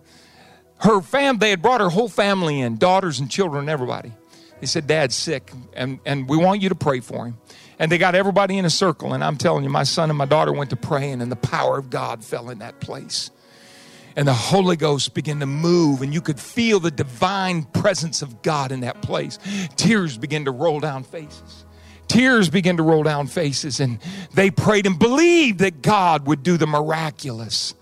[0.79, 4.13] her fam, they had brought her whole family in, daughters and children and everybody.
[4.59, 7.37] They said, Dad's sick, and, and we want you to pray for him.
[7.79, 9.13] And they got everybody in a circle.
[9.13, 11.77] And I'm telling you, my son and my daughter went to praying, and the power
[11.77, 13.29] of God fell in that place.
[14.17, 18.41] And the Holy Ghost began to move, and you could feel the divine presence of
[18.41, 19.39] God in that place.
[19.77, 21.63] Tears began to roll down faces
[22.07, 23.99] tears began to roll down faces and
[24.33, 27.75] they prayed and believed that God would do the miraculous.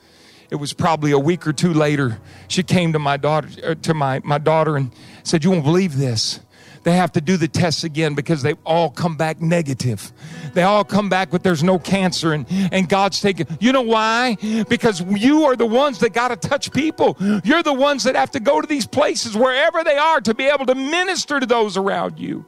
[0.49, 2.19] It was probably a week or two later.
[2.47, 4.91] She came to my daughter uh, to my, my daughter and
[5.23, 6.39] said, You won't believe this.
[6.85, 10.13] They have to do the tests again because they all come back negative.
[10.53, 13.47] They all come back with there's no cancer and, and God's taking.
[13.59, 14.37] You know why?
[14.69, 17.17] Because you are the ones that got to touch people.
[17.43, 20.45] You're the ones that have to go to these places wherever they are to be
[20.45, 22.45] able to minister to those around you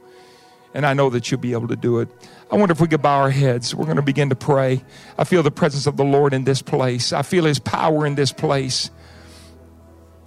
[0.74, 2.08] and I know that you'll be able to do it.
[2.50, 3.74] I wonder if we could bow our heads.
[3.74, 4.84] We're going to begin to pray.
[5.16, 8.14] I feel the presence of the Lord in this place, I feel His power in
[8.14, 8.90] this place.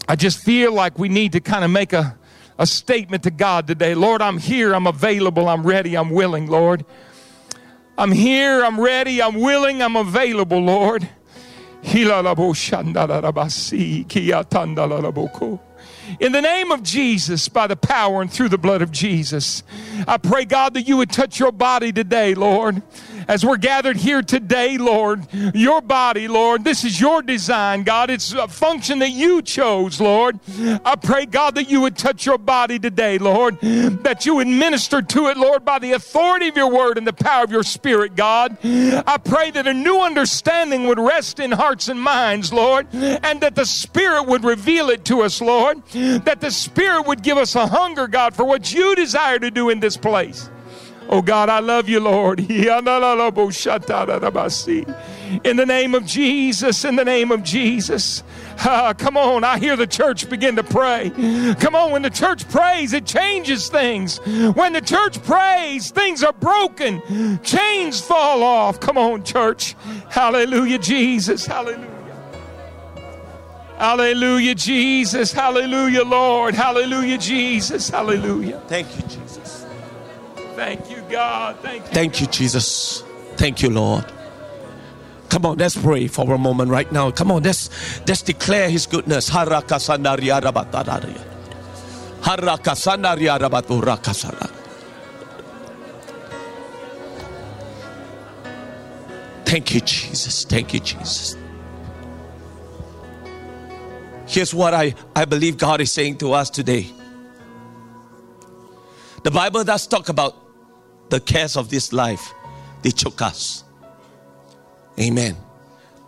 [0.07, 2.18] I just feel like we need to kind of make a,
[2.62, 3.95] a statement to God today.
[3.95, 6.86] Lord, I'm here, I'm available, I'm ready, I'm willing, Lord.
[7.97, 11.09] I'm here, I'm ready, I'm willing, I'm available, Lord.
[16.20, 19.64] In the name of Jesus, by the power and through the blood of Jesus,
[20.07, 22.84] I pray, God, that you would touch your body today, Lord.
[23.28, 28.09] As we're gathered here today, Lord, your body, Lord, this is your design, God.
[28.09, 30.39] It's a function that you chose, Lord.
[30.86, 35.01] I pray, God, that you would touch your body today, Lord, that you would minister
[35.01, 38.15] to it, Lord, by the authority of your word and the power of your spirit,
[38.15, 38.57] God.
[38.63, 43.55] I pray that a new understanding would rest in hearts and minds, Lord, and that
[43.55, 47.67] the Spirit would reveal it to us, Lord that the Spirit would give us a
[47.67, 50.49] hunger, God, for what you desire to do in this place.
[51.12, 52.39] Oh God, I love you, Lord.
[52.39, 52.47] In
[55.57, 58.24] the name of Jesus, in the name of Jesus.
[58.59, 61.09] Uh, come on, I hear the church begin to pray.
[61.59, 64.20] Come on, when the church prays, it changes things.
[64.20, 67.01] When the church prays, things are broken,
[67.43, 68.80] chains fall off.
[68.80, 69.76] Come on, church.
[70.09, 71.45] Hallelujah, Jesus.
[71.45, 71.89] Hallelujah.
[73.78, 75.34] Hallelujah, Jesus.
[75.34, 76.55] Hallelujah, Lord.
[76.55, 77.89] Hallelujah, Jesus.
[77.89, 78.62] Hallelujah.
[78.68, 79.31] Thank you, Jesus.
[80.62, 81.57] Thank you, God.
[81.64, 81.91] Thank you.
[81.91, 83.01] Thank you, Jesus.
[83.36, 84.05] Thank you, Lord.
[85.30, 87.09] Come on, let's pray for a moment right now.
[87.09, 87.72] Come on, let's
[88.07, 89.28] let's declare His goodness.
[89.32, 89.49] Thank
[99.74, 100.45] you, Jesus.
[100.45, 101.36] Thank you, Jesus.
[104.28, 106.86] Here's what I, I believe God is saying to us today.
[109.24, 110.41] The Bible does talk about
[111.12, 112.34] the cares of this life,
[112.82, 113.64] they choke us.
[114.99, 115.38] Amen.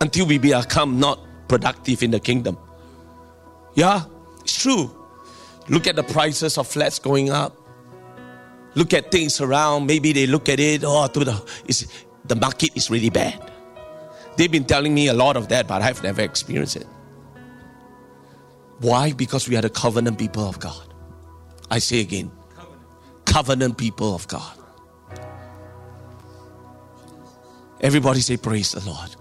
[0.01, 2.57] Until we become not productive in the kingdom.
[3.75, 4.05] Yeah,
[4.41, 4.89] it's true.
[5.69, 7.55] Look at the prices of flats going up.
[8.75, 9.85] Look at things around.
[9.85, 10.83] Maybe they look at it.
[10.83, 11.41] Oh, the
[12.25, 13.51] the market is really bad.
[14.35, 16.87] They've been telling me a lot of that, but I've never experienced it.
[18.79, 19.13] Why?
[19.13, 20.93] Because we are the covenant people of God.
[21.69, 24.62] I say again covenant, covenant people of God.
[27.83, 29.15] Everybody say, Praise the Lord.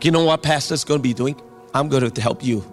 [0.00, 1.38] You know what Pastor's going to be doing?
[1.74, 2.64] I'm going to help you.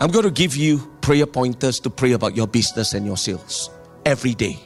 [0.00, 3.70] I'm going to give you prayer pointers to pray about your business and your sales
[4.04, 4.58] every day.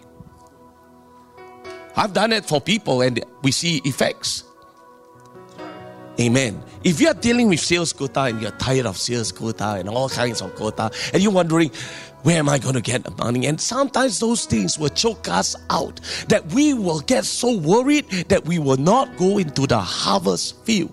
[1.95, 4.45] I've done it for people and we see effects.
[6.21, 6.63] Amen.
[6.85, 10.09] If you are dealing with sales quota and you're tired of sales quota and all
[10.09, 11.71] kinds of quota, and you're wondering,
[12.23, 13.47] where am I going to get the money?
[13.47, 18.45] And sometimes those things will choke us out that we will get so worried that
[18.45, 20.93] we will not go into the harvest field.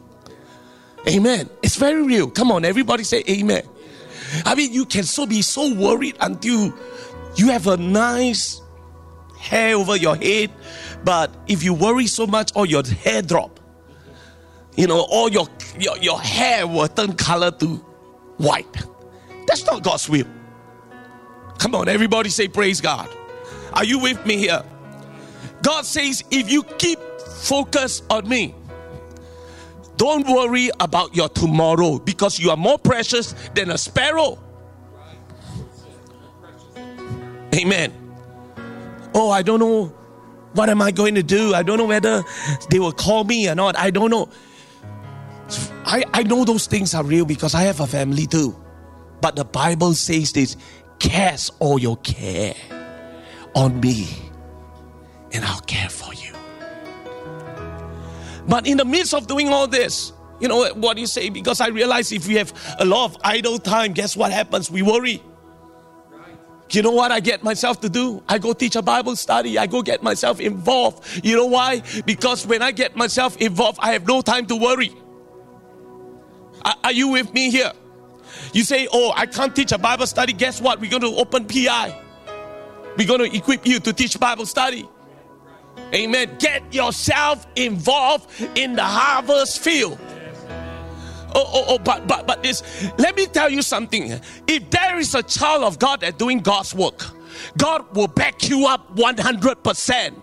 [1.08, 1.50] Amen.
[1.62, 2.30] It's very real.
[2.30, 3.64] Come on, everybody say amen.
[4.46, 6.74] I mean, you can so be so worried until
[7.36, 8.62] you have a nice
[9.38, 10.52] hair over your head,
[11.04, 13.60] but if you worry so much, all your hair drop.
[14.76, 15.48] You know, all your,
[15.80, 17.68] your, your hair will turn color to
[18.38, 18.86] white.
[19.48, 20.28] That's not God's will.
[21.60, 23.10] Come on, everybody say praise God.
[23.74, 24.64] Are you with me here?
[25.62, 27.00] God says, if you keep
[27.42, 28.56] focus on me,
[29.98, 34.40] don't worry about your tomorrow because you are more precious than a sparrow.
[37.54, 37.94] Amen.
[39.14, 39.88] Oh, I don't know.
[40.54, 41.54] What am I going to do?
[41.54, 42.24] I don't know whether
[42.70, 43.78] they will call me or not.
[43.78, 44.30] I don't know.
[45.86, 48.56] I, I know those things are real because I have a family too.
[49.22, 50.56] But the Bible says this
[51.00, 52.54] cast all your care
[53.56, 54.08] on me
[55.32, 56.34] and I'll care for you.
[58.48, 61.30] But in the midst of doing all this, you know what you say?
[61.30, 64.72] Because I realize if we have a lot of idle time, guess what happens?
[64.72, 65.22] We worry.
[66.72, 68.24] You know what I get myself to do?
[68.28, 69.58] I go teach a Bible study.
[69.58, 71.26] I go get myself involved.
[71.26, 71.82] You know why?
[72.06, 74.92] Because when I get myself involved, I have no time to worry.
[76.84, 77.72] Are, you with me here?
[78.54, 80.34] You say, Oh, I can't teach a Bible study.
[80.34, 80.80] Guess what?
[80.80, 82.02] We're going to open PI.
[82.98, 84.88] We're going to equip you to teach Bible study.
[85.94, 86.36] Amen.
[86.40, 89.98] Get yourself involved in the harvest field.
[91.36, 92.64] Oh, oh, oh, but but but this
[92.98, 94.20] let me tell you something.
[94.48, 97.06] If there is a child of God that doing God's work,
[97.58, 100.22] God will back you up 100%.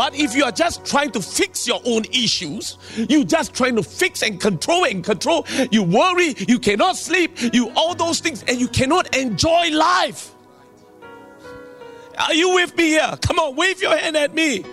[0.00, 3.82] But if you are just trying to fix your own issues, you just trying to
[3.82, 8.58] fix and control and control, you worry, you cannot sleep, you all those things, and
[8.58, 10.34] you cannot enjoy life.
[12.18, 13.14] Are you with me here?
[13.20, 14.64] Come on, wave your hand at me.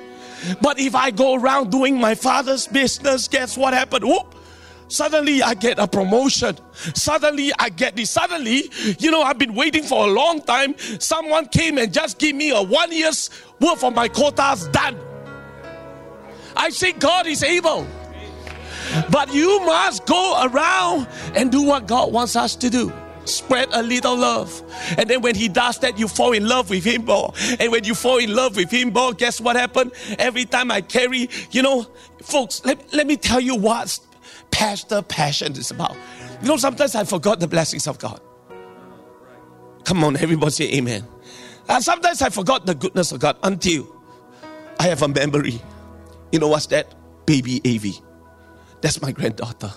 [0.61, 4.05] But if I go around doing my father's business, guess what happened?
[4.05, 4.33] Whoop!
[4.87, 6.57] Suddenly I get a promotion.
[6.95, 8.11] Suddenly I get this.
[8.11, 10.77] Suddenly, you know, I've been waiting for a long time.
[10.99, 14.97] Someone came and just gave me a one year's worth of my quotas done.
[16.57, 17.87] I say God is able.
[19.11, 22.91] But you must go around and do what God wants us to do
[23.29, 24.63] spread a little love.
[24.97, 27.33] And then when he does that, you fall in love with him more.
[27.59, 29.91] And when you fall in love with him more, guess what happened?
[30.17, 31.85] Every time I carry, you know,
[32.21, 33.99] folks, let, let me tell you what
[34.51, 35.95] pastor passion is about.
[36.41, 38.21] You know, sometimes I forgot the blessings of God.
[39.83, 41.05] Come on, everybody say amen.
[41.69, 43.87] And sometimes I forgot the goodness of God until
[44.79, 45.61] I have a memory.
[46.31, 46.93] You know what's that?
[47.25, 48.01] Baby AV.
[48.81, 49.71] That's my granddaughter.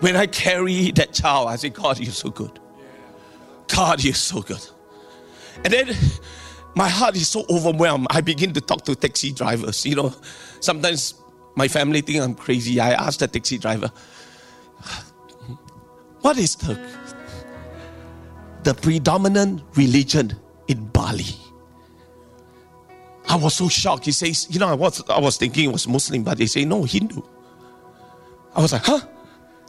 [0.00, 2.58] When I carry that child, I say, God, you're so good.
[3.68, 4.66] God, you're so good.
[5.64, 5.94] And then
[6.74, 8.06] my heart is so overwhelmed.
[8.10, 9.84] I begin to talk to taxi drivers.
[9.84, 10.14] You know,
[10.60, 11.14] sometimes
[11.56, 12.80] my family think I'm crazy.
[12.80, 13.90] I ask the taxi driver,
[16.20, 16.78] what is the,
[18.62, 20.36] the predominant religion
[20.68, 21.36] in Bali?
[23.30, 24.06] I was so shocked.
[24.06, 26.64] He says, you know, I was, I was thinking it was Muslim, but they say,
[26.64, 27.22] no, Hindu.
[28.56, 29.00] I was like, huh?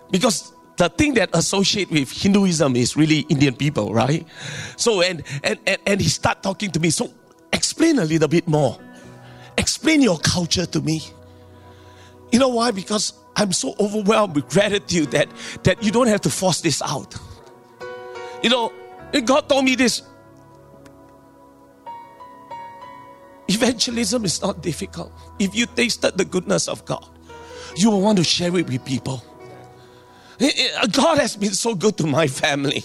[0.09, 4.26] Because the thing that associate with Hinduism is really Indian people, right?
[4.78, 6.89] So and and and, and he start talking to me.
[6.89, 7.14] So
[7.53, 8.80] explain a little bit more.
[9.59, 11.03] Explain your culture to me.
[12.32, 12.72] You know why?
[12.72, 15.28] Because I'm so overwhelmed with gratitude that
[15.64, 17.16] that you don't have to force this out.
[18.41, 18.74] You know,
[19.24, 20.01] God told me this.
[23.54, 25.12] Evangelism is not difficult.
[25.39, 27.06] If you tasted the goodness of God,
[27.76, 29.24] you will want to share it with people.
[30.39, 32.84] Eh, eh, God has been so good to my family.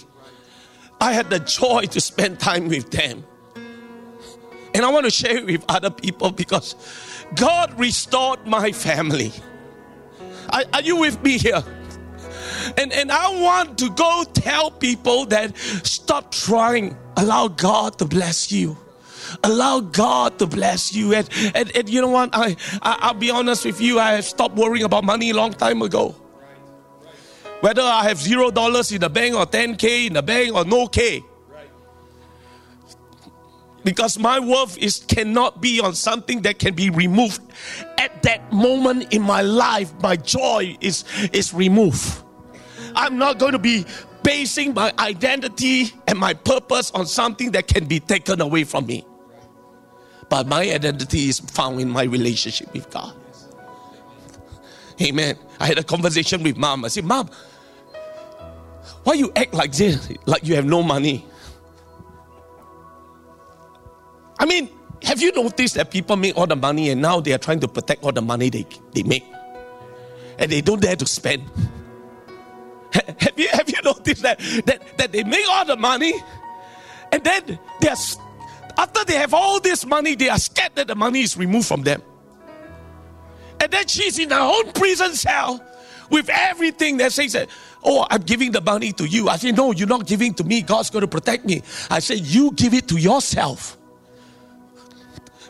[0.99, 3.23] I had the joy to spend time with them.
[4.73, 6.75] And I want to share it with other people because
[7.35, 9.31] God restored my family.
[10.49, 11.63] Are, are you with me here?
[12.77, 16.97] And, and I want to go tell people that stop trying.
[17.15, 18.77] Allow God to bless you.
[19.43, 21.13] Allow God to bless you.
[21.13, 22.29] And, and, and you know what?
[22.33, 23.99] I, I, I'll be honest with you.
[23.99, 26.15] I have stopped worrying about money a long time ago.
[27.61, 30.87] Whether I have zero dollars in the bank or 10K in the bank or no
[30.87, 31.23] K.
[33.83, 37.41] Because my worth is cannot be on something that can be removed.
[37.97, 42.21] At that moment in my life, my joy is, is removed.
[42.95, 43.85] I'm not going to be
[44.23, 49.05] basing my identity and my purpose on something that can be taken away from me.
[50.29, 53.13] But my identity is found in my relationship with God.
[55.01, 55.37] Amen.
[55.59, 56.83] I had a conversation with mom.
[56.85, 57.29] I said, Mom,
[59.03, 60.11] why you act like this?
[60.25, 61.25] Like you have no money?
[64.39, 64.69] I mean,
[65.03, 67.67] have you noticed that people make all the money and now they are trying to
[67.67, 69.25] protect all the money they, they make?
[70.39, 71.43] And they don't dare to spend.
[72.91, 76.13] Have you, have you noticed that, that, that they make all the money
[77.11, 77.95] and then they are,
[78.77, 81.83] after they have all this money, they are scared that the money is removed from
[81.83, 82.01] them.
[83.59, 85.63] And then she's in her own prison cell
[86.09, 87.49] with everything that says that,
[87.83, 89.29] oh, I'm giving the money to you.
[89.29, 90.61] I say, no, you're not giving to me.
[90.61, 91.63] God's going to protect me.
[91.89, 93.77] I say, you give it to yourself.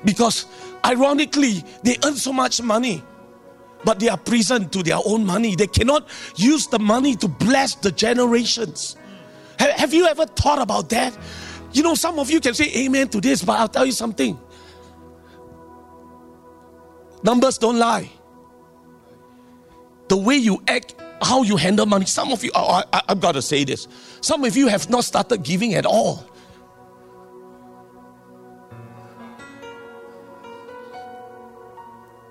[0.06, 0.46] Because
[0.86, 3.04] ironically, they earn so much money,
[3.84, 5.56] but they are prison to their own money.
[5.56, 8.96] They cannot use the money to bless the generations.
[9.60, 11.18] Have you ever thought about that?
[11.74, 14.40] You know, some of you can say amen to this, but I'll tell you something.
[17.24, 18.10] Numbers don't lie.
[20.08, 22.06] The way you act, how you handle money.
[22.06, 23.88] Some of you, oh, I, I've got to say this.
[24.22, 26.26] Some of you have not started giving at all.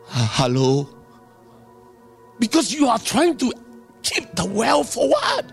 [0.09, 0.89] Hello?
[2.39, 3.53] Because you are trying to
[4.03, 5.53] keep the wealth for what?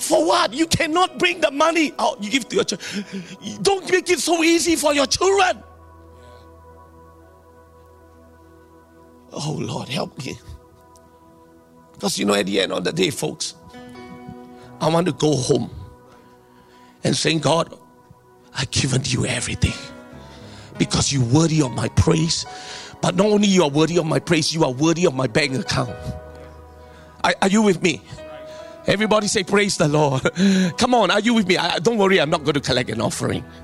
[0.00, 0.54] For what?
[0.54, 2.24] You cannot bring the money out.
[2.24, 3.22] You give to your children.
[3.60, 5.62] Don't make it so easy for your children.
[9.32, 10.38] Oh Lord, help me.
[11.92, 13.54] Because you know, at the end of the day, folks,
[14.80, 15.70] I want to go home
[17.04, 17.78] and say, God,
[18.54, 19.74] I've given you everything
[20.78, 22.46] because you're worthy of my praise.
[23.02, 25.54] But not only you are worthy of my praise, you are worthy of my bank
[25.54, 25.94] account.
[27.22, 28.02] Are, are you with me?
[28.86, 30.22] Everybody say, Praise the Lord.
[30.78, 31.56] Come on, are you with me?
[31.56, 33.44] I, don't worry, I'm not going to collect an offering.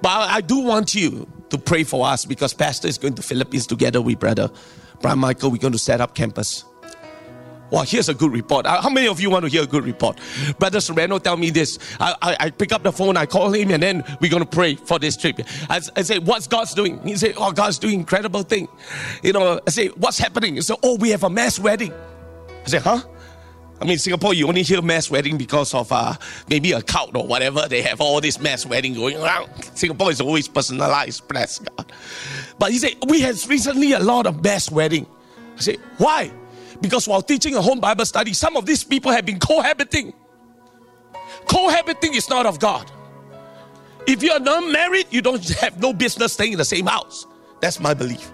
[0.00, 3.22] But I, I do want you to pray for us because Pastor is going to
[3.22, 4.48] Philippines together with Brother
[5.00, 5.50] Brian Michael.
[5.50, 6.64] We're going to set up campus.
[7.70, 8.64] Well, here's a good report.
[8.64, 10.18] Uh, how many of you want to hear a good report?
[10.58, 11.78] Brother Sereno tell me this.
[12.00, 14.48] I, I, I, pick up the phone, I call him, and then we're going to
[14.48, 15.40] pray for this trip.
[15.68, 16.98] I, I say, what's God's doing?
[17.06, 18.68] He say, oh, God's doing incredible thing.
[19.22, 20.54] You know, I say, what's happening?
[20.54, 21.92] He say, oh, we have a mass wedding.
[22.64, 23.02] I say, huh?
[23.80, 26.14] I mean, Singapore, you only hear mass wedding because of uh,
[26.48, 27.68] maybe a cult or whatever.
[27.68, 29.50] They have all this mass wedding going around.
[29.74, 31.92] Singapore is always personalized, bless God.
[32.58, 35.06] But he said, we had recently a lot of mass wedding.
[35.56, 36.32] I said, why?
[36.80, 40.12] Because while teaching a home Bible study, some of these people have been cohabiting.
[41.48, 42.90] Cohabiting is not of God.
[44.06, 47.26] If you are not married, you don't have no business staying in the same house.
[47.60, 48.32] That's my belief.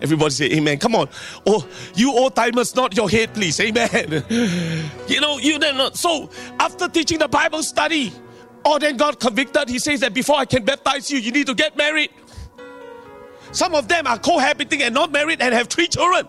[0.00, 0.78] Everybody say amen.
[0.78, 1.08] Come on.
[1.46, 3.58] Oh, you old timers, not your head, please.
[3.60, 4.24] Amen.
[5.08, 5.90] you know, you know.
[5.94, 6.30] So
[6.60, 8.12] after teaching the Bible study,
[8.64, 9.68] oh, then God convicted.
[9.68, 12.10] He says that before I can baptize you, you need to get married.
[13.52, 16.28] Some of them are cohabiting and not married and have three children.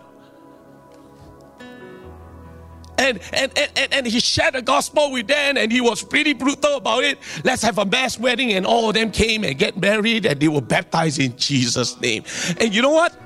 [2.97, 6.76] And, and, and, and, he shared the gospel with them and he was pretty brutal
[6.76, 7.17] about it.
[7.45, 10.49] Let's have a mass wedding and all of them came and get married and they
[10.49, 12.26] were baptized in Jesus' name.
[12.59, 13.17] And you know what?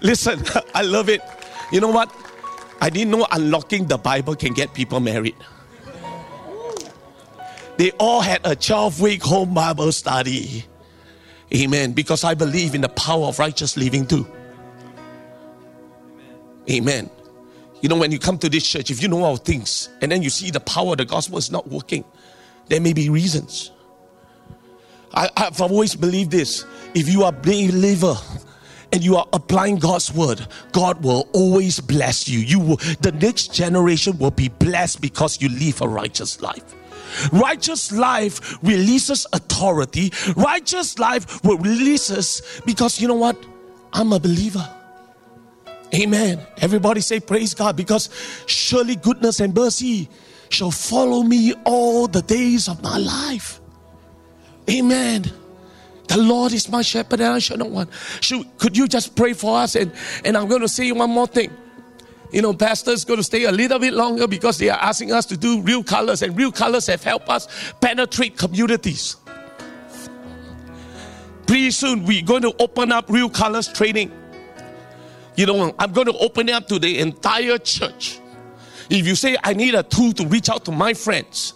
[0.00, 0.42] Listen,
[0.74, 1.20] I love it.
[1.72, 2.14] You know what?
[2.80, 5.36] I didn't know unlocking the Bible can get people married.
[7.76, 10.64] They all had a 12 week home Bible study.
[11.54, 11.92] Amen.
[11.92, 14.26] Because I believe in the power of righteous living too.
[16.70, 17.10] Amen.
[17.80, 20.22] You know, when you come to this church, if you know all things and then
[20.22, 22.04] you see the power of the gospel is not working,
[22.68, 23.70] there may be reasons.
[25.14, 26.64] I, have always believed this.
[26.94, 28.16] If you are a believer,
[28.92, 32.38] and you are applying God's word, God will always bless you.
[32.38, 36.74] You will, the next generation will be blessed because you live a righteous life.
[37.32, 40.12] Righteous life releases authority.
[40.36, 43.36] Righteous life will release us because you know what?
[43.92, 44.68] I'm a believer.
[45.94, 46.40] Amen.
[46.58, 48.10] Everybody say praise God because
[48.46, 50.08] surely goodness and mercy
[50.48, 53.60] shall follow me all the days of my life.
[54.68, 55.24] Amen.
[56.08, 57.90] The Lord is my shepherd and I shall not want.
[58.20, 59.74] Should, could you just pray for us?
[59.74, 59.92] And,
[60.24, 61.50] and I'm going to say one more thing.
[62.32, 65.26] You know, pastors going to stay a little bit longer because they are asking us
[65.26, 67.46] to do real colors, and real colors have helped us
[67.80, 69.16] penetrate communities.
[71.46, 74.10] Pretty soon, we're going to open up real colors training.
[75.36, 78.18] You know, I'm going to open it up to the entire church.
[78.90, 81.54] If you say, I need a tool to reach out to my friends,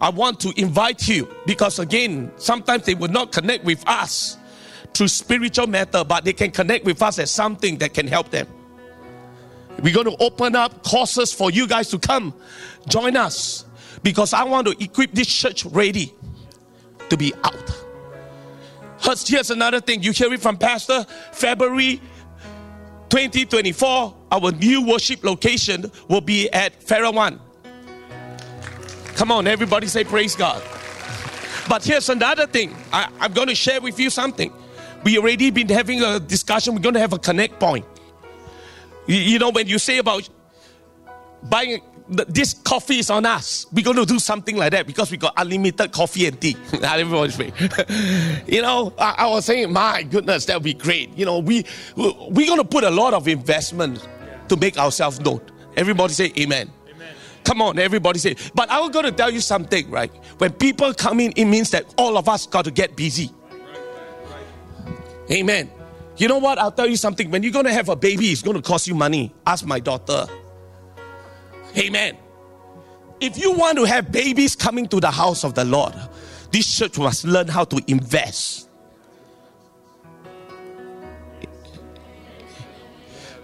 [0.00, 4.36] I want to invite you because again, sometimes they will not connect with us
[4.94, 8.46] through spiritual matter, but they can connect with us as something that can help them.
[9.82, 12.34] We're going to open up courses for you guys to come
[12.88, 13.64] join us
[14.02, 16.14] because I want to equip this church ready
[17.08, 17.54] to be out.
[19.26, 22.00] Here's another thing you hear it from Pastor February
[23.08, 24.14] 2024.
[24.30, 27.40] Our new worship location will be at Farrer One.
[29.18, 30.62] Come on, everybody say praise God.
[31.68, 34.52] But here's another thing I, I'm going to share with you something.
[35.02, 36.72] We already been having a discussion.
[36.74, 37.84] We're going to have a connect point.
[39.08, 40.28] You, you know, when you say about
[41.42, 43.66] buying this coffee is on us.
[43.72, 46.56] We're going to do something like that because we got unlimited coffee and tea.
[46.82, 47.52] Everybody's free.
[48.46, 51.14] you know, I, I, was saying, my goodness, that would be great.
[51.18, 51.66] You know, we
[51.96, 54.06] we're going to put a lot of investment
[54.48, 55.40] to make ourselves known.
[55.76, 56.70] Everybody say amen.
[57.48, 58.36] Come on, everybody say.
[58.54, 60.12] But I'm going to tell you something, right?
[60.36, 63.30] When people come in, it means that all of us got to get busy.
[65.30, 65.70] Amen.
[66.18, 66.58] You know what?
[66.58, 67.30] I'll tell you something.
[67.30, 69.34] When you're going to have a baby, it's going to cost you money.
[69.46, 70.26] Ask my daughter.
[71.78, 72.18] Amen.
[73.18, 75.94] If you want to have babies coming to the house of the Lord,
[76.52, 78.68] this church must learn how to invest.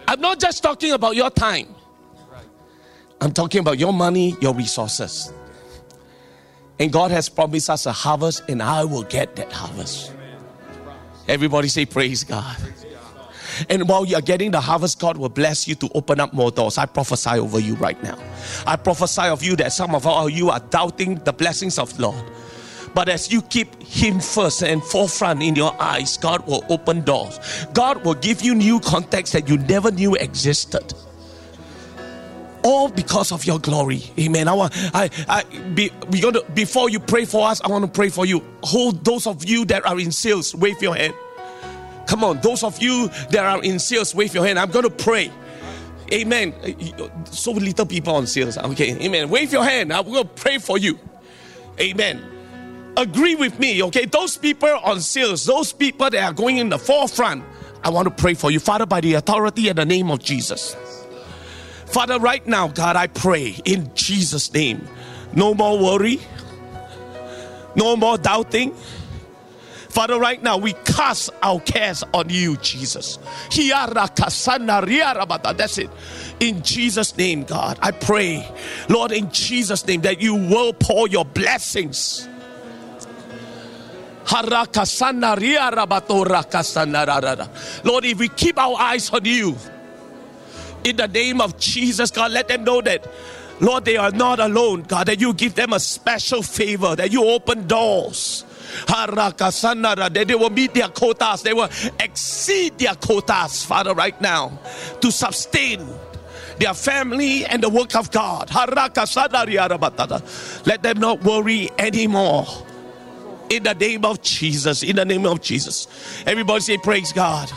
[0.06, 1.74] I'm not just talking about your time,
[3.20, 5.32] I'm talking about your money, your resources.
[6.78, 10.12] And God has promised us a harvest, and I will get that harvest.
[11.28, 12.56] Everybody say, Praise God.
[13.68, 16.50] And while you are getting the harvest, God will bless you to open up more
[16.50, 16.76] doors.
[16.76, 18.18] I prophesy over you right now.
[18.66, 22.20] I prophesy of you that some of you are doubting the blessings of Lord.
[22.94, 27.38] But as you keep Him first and forefront in your eyes, God will open doors.
[27.72, 30.94] God will give you new contacts that you never knew existed.
[32.64, 34.48] All because of your glory, Amen.
[34.48, 35.44] I want, I, I,
[35.74, 37.60] be, we going to before you pray for us.
[37.60, 38.42] I want to pray for you.
[38.62, 41.14] Hold those of you that are in sales, wave your hand.
[42.06, 44.58] Come on, those of you that are in sales, wave your hand.
[44.58, 45.30] I'm going to pray.
[46.12, 46.54] Amen.
[47.26, 48.56] So little people on sales.
[48.56, 49.28] Okay, amen.
[49.28, 49.92] Wave your hand.
[49.92, 50.98] I'm going to pray for you.
[51.80, 52.22] Amen.
[52.96, 54.06] Agree with me, okay?
[54.06, 57.44] Those people on sales, those people that are going in the forefront,
[57.82, 60.76] I want to pray for you, Father, by the authority and the name of Jesus.
[61.94, 64.86] Father, right now, God, I pray in Jesus' name.
[65.32, 66.18] No more worry,
[67.76, 68.74] no more doubting
[69.94, 73.20] Father, right now we cast our cares on you, Jesus.
[73.48, 74.48] That's
[75.78, 75.90] it.
[76.40, 78.44] In Jesus' name, God, I pray,
[78.88, 82.28] Lord, in Jesus' name, that you will pour your blessings.
[87.84, 89.56] Lord, if we keep our eyes on you,
[90.84, 93.06] in the name of Jesus, God, let them know that,
[93.60, 97.24] Lord, they are not alone, God, that you give them a special favor, that you
[97.24, 98.44] open doors
[98.86, 101.68] that they will meet their quotas, they will
[102.00, 104.58] exceed their quotas, Father, right now,
[105.00, 105.86] to sustain
[106.58, 108.50] their family and the work of God.
[110.66, 112.46] Let them not worry anymore.
[113.50, 115.86] In the name of Jesus, in the name of Jesus.
[116.26, 117.52] Everybody say, Praise God.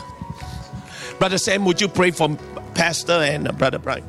[1.18, 2.36] Brother Sam, would you pray for
[2.78, 4.04] Pastor and Brother Brian?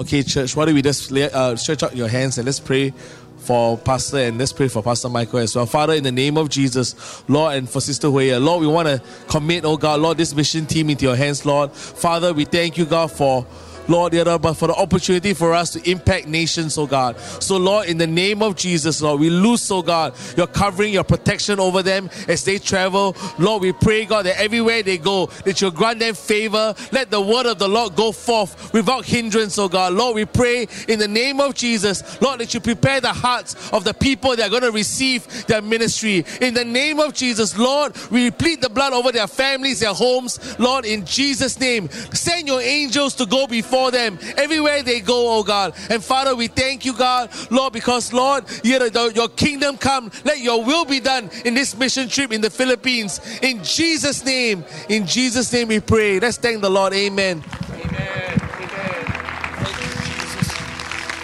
[0.00, 2.94] Okay, church, why don't we just uh, stretch out your hands and let's pray
[3.36, 5.66] for Pastor and let's pray for Pastor Michael as well.
[5.66, 9.02] Father, in the name of Jesus, Lord, and for Sister Huya, Lord, we want to
[9.28, 11.70] commit, oh God, Lord, this mission team into your hands, Lord.
[11.70, 13.46] Father, we thank you, God, for
[13.88, 17.18] Lord, but for the opportunity for us to impact nations, oh God.
[17.20, 21.04] So, Lord, in the name of Jesus, Lord, we lose, oh God, your covering, your
[21.04, 23.16] protection over them as they travel.
[23.38, 26.74] Lord, we pray, God, that everywhere they go, that you'll grant them favor.
[26.92, 29.92] Let the word of the Lord go forth without hindrance, oh God.
[29.92, 33.84] Lord, we pray in the name of Jesus, Lord, that you prepare the hearts of
[33.84, 36.24] the people that are going to receive their ministry.
[36.40, 40.58] In the name of Jesus, Lord, we plead the blood over their families, their homes.
[40.58, 45.42] Lord, in Jesus' name, send your angels to go before them everywhere they go, oh
[45.42, 45.74] God.
[45.90, 50.10] And Father, we thank you, God, Lord, because Lord, your kingdom come.
[50.24, 53.20] Let your will be done in this mission trip in the Philippines.
[53.42, 56.20] In Jesus' name, in Jesus' name we pray.
[56.20, 56.92] Let's thank the Lord.
[56.92, 57.42] Amen.
[57.72, 58.40] Amen.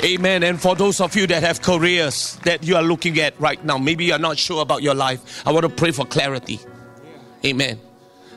[0.03, 0.43] Amen.
[0.43, 3.77] And for those of you that have careers that you are looking at right now,
[3.77, 6.59] maybe you're not sure about your life, I want to pray for clarity.
[7.45, 7.79] Amen.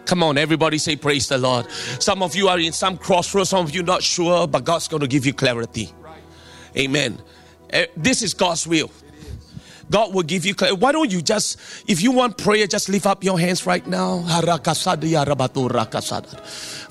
[0.05, 1.69] Come on, everybody say praise the Lord.
[1.71, 5.01] Some of you are in some crossroads, some of you not sure, but God's going
[5.01, 5.91] to give you clarity.
[6.77, 7.19] Amen.
[7.69, 8.91] Eh, this is God's will.
[9.89, 10.80] God will give you clarity.
[10.80, 14.23] Why don't you just, if you want prayer, just lift up your hands right now.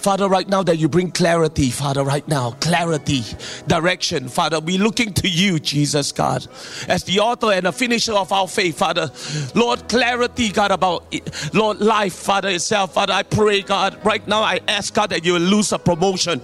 [0.02, 3.22] Father, right now that you bring clarity, Father, right now, clarity,
[3.66, 6.46] direction, Father, we're looking to you, Jesus, God,
[6.88, 9.10] as the author and the finisher of our faith, Father.
[9.54, 11.04] Lord, clarity, God, about.
[11.54, 15.34] Lord, life, Father, itself, Father, I pray, God, right now I ask, God, that you
[15.34, 16.40] will lose a promotion.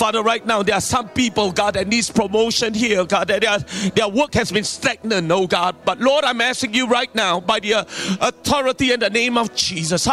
[0.00, 3.58] Father, right now there are some people, God, that needs promotion here, God, that their,
[3.90, 5.76] their work has been stagnant, oh God.
[5.84, 7.84] But Lord, I'm asking you right now, by the uh,
[8.22, 10.06] authority in the name of Jesus.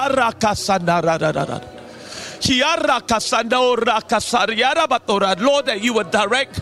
[5.39, 6.59] Lord, that you would direct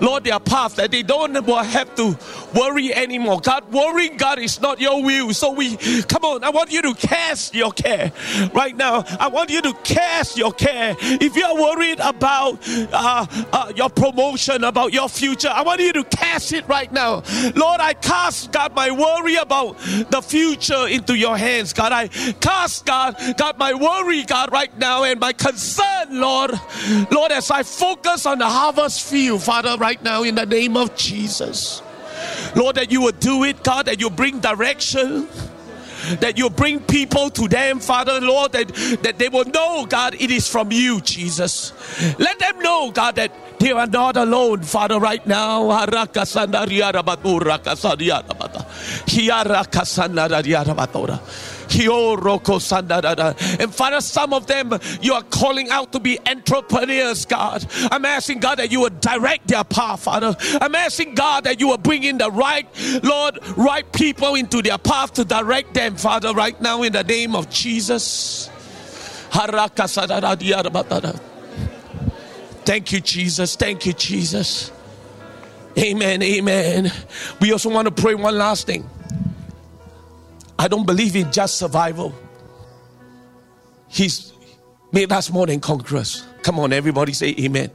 [0.00, 2.16] Lord, their path that they don't have to
[2.54, 3.40] worry anymore.
[3.40, 5.32] God, worrying, God, is not your will.
[5.34, 8.12] So we, come on, I want you to cast your care
[8.54, 9.04] right now.
[9.18, 10.96] I want you to cast your care.
[11.00, 12.58] If you're worried about
[12.92, 17.22] uh, uh, your promotion, about your future, I want you to cast it right now.
[17.54, 19.78] Lord, I cast, God, my worry about
[20.10, 21.72] the future into your hands.
[21.72, 26.52] God, I cast, God, God, my worry, God, right now, and my concern, Lord,
[27.10, 30.96] Lord, as I focus on the harvest field, Father, right now in the name of
[30.96, 31.82] Jesus.
[32.56, 35.28] Lord, that you will do it, God, that you bring direction
[36.20, 38.68] that you bring people to them, Father, Lord, that,
[39.02, 41.72] that they will know, God, it is from you, Jesus.
[42.18, 45.70] Let them know, God, that they are not alone, Father, right now.
[53.60, 57.66] And Father, some of them you are calling out to be entrepreneurs, God.
[57.90, 60.36] I'm asking God that you would direct their path, Father.
[60.60, 62.66] I'm asking God that you will bring in the right,
[63.02, 67.34] Lord, right people into their path to direct them, Father, right now in the name
[67.34, 68.50] of Jesus.
[72.64, 73.56] Thank you, Jesus.
[73.56, 74.70] Thank you, Jesus.
[75.76, 76.22] Amen.
[76.22, 76.92] Amen.
[77.40, 78.88] We also want to pray one last thing.
[80.58, 82.14] I don't believe in just survival.
[83.88, 84.32] He's
[84.92, 86.24] made us more than conquerors.
[86.42, 87.70] Come on, everybody say amen.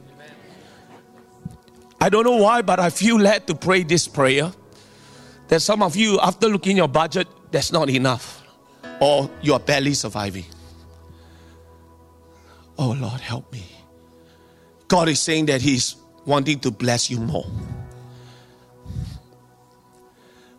[2.00, 4.52] I don't know why, but I feel led to pray this prayer.
[5.48, 8.42] That some of you, after looking your budget, that's not enough.
[9.00, 10.44] Or you are barely surviving.
[12.78, 13.64] Oh Lord, help me.
[14.88, 17.46] God is saying that He's wanting to bless you more.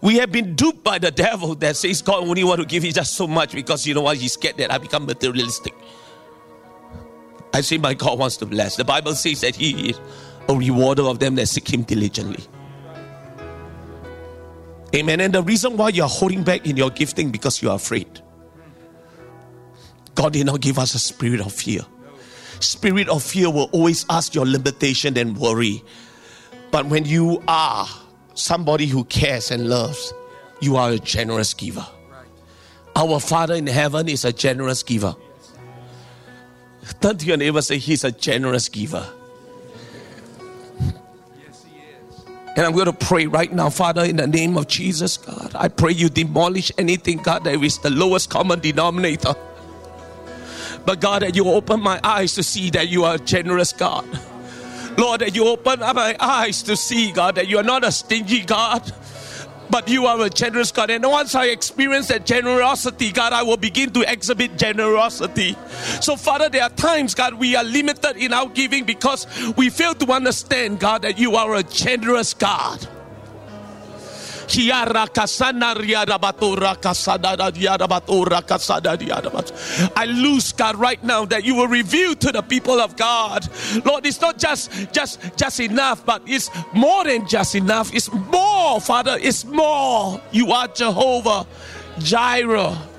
[0.01, 2.91] We have been duped by the devil that says God only want to give you
[2.91, 4.17] just so much because you know what?
[4.17, 5.73] He's scared that I become materialistic.
[7.53, 8.77] I say my God wants to bless.
[8.77, 9.99] The Bible says that He is
[10.49, 12.43] a rewarder of them that seek Him diligently.
[14.95, 15.21] Amen.
[15.21, 18.21] And the reason why you are holding back in your gifting because you are afraid.
[20.15, 21.81] God did not give us a spirit of fear.
[22.59, 25.83] Spirit of fear will always ask your limitation and worry.
[26.71, 27.87] But when you are
[28.33, 30.13] somebody who cares and loves,
[30.61, 31.85] you are a generous giver.
[32.95, 35.15] Our Father in heaven is a generous giver.
[36.99, 39.07] Turn to your neighbor say, He's a generous giver.
[40.79, 42.25] Yes, he is.
[42.57, 45.51] And I'm going to pray right now, Father, in the name of Jesus, God.
[45.55, 49.33] I pray you demolish anything, God, that is the lowest common denominator.
[50.85, 54.05] But God, that you open my eyes to see that you are a generous God.
[54.97, 57.91] Lord, that you open up my eyes to see, God, that you are not a
[57.91, 58.91] stingy God
[59.71, 60.89] but you are a generous God.
[60.89, 65.55] And once I experience that generosity, God, I will begin to exhibit generosity.
[66.01, 69.95] So, Father, there are times, God, we are limited in our giving because we fail
[69.95, 72.85] to understand, God, that you are a generous God.
[79.95, 83.47] I lose God right now that you will reveal to the people of God.
[83.85, 87.93] Lord, it's not just just just enough, but it's more than just enough.
[87.93, 89.17] It's more, Father.
[89.21, 90.21] It's more.
[90.31, 91.45] You are Jehovah
[91.99, 92.90] Jireh.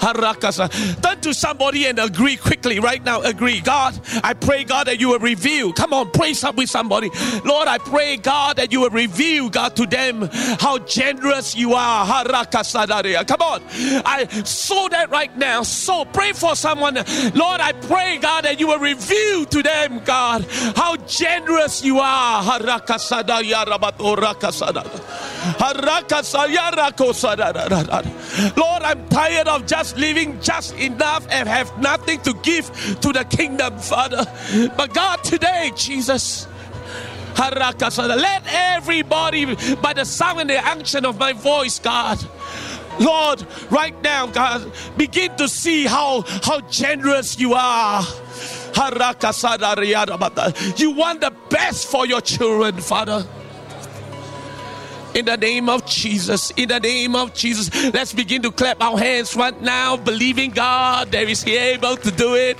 [0.00, 3.20] Turn to somebody and agree quickly right now.
[3.22, 3.60] Agree.
[3.60, 5.72] God, I pray, God, that you will reveal.
[5.72, 7.10] Come on, pray some with somebody.
[7.44, 10.28] Lord, I pray, God, that you will reveal, God, to them
[10.58, 12.06] how generous you are.
[12.06, 13.62] Come on.
[14.04, 15.62] I saw that right now.
[15.62, 16.94] So pray for someone.
[17.34, 20.46] Lord, I pray, God, that you will reveal to them, God,
[20.76, 22.42] how generous you are.
[28.56, 32.66] Lord, I'm tired of just living just enough and have nothing to give
[33.00, 34.24] to the kingdom, Father.
[34.76, 36.46] But God, today, Jesus,
[37.38, 42.18] let everybody, by the sound and the action of my voice, God,
[42.98, 48.02] Lord, right now, God, begin to see how, how generous you are.
[50.76, 53.26] You want the best for your children, Father.
[55.14, 58.96] In the name of Jesus, in the name of Jesus, let's begin to clap our
[58.96, 62.56] hands right now, believing God that is able to do it.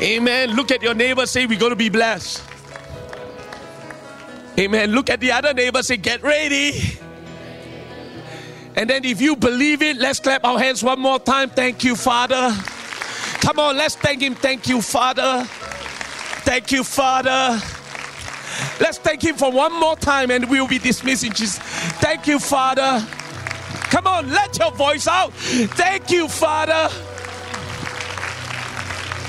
[0.00, 0.56] Amen.
[0.56, 2.42] Look at your neighbor, say, We're going to be blessed.
[4.58, 4.92] Amen.
[4.92, 6.98] Look at the other neighbor, say, Get ready.
[8.76, 11.50] And then, if you believe it, let's clap our hands one more time.
[11.50, 12.56] Thank you, Father.
[13.40, 14.34] Come on, let's thank Him.
[14.34, 15.44] Thank you, Father.
[16.44, 17.60] Thank you, Father.
[18.80, 21.58] Let's thank Him for one more time and we'll be dismissing Jesus.
[21.58, 23.06] Thank you, Father.
[23.90, 25.32] Come on, let your voice out.
[25.32, 26.88] Thank you, Father.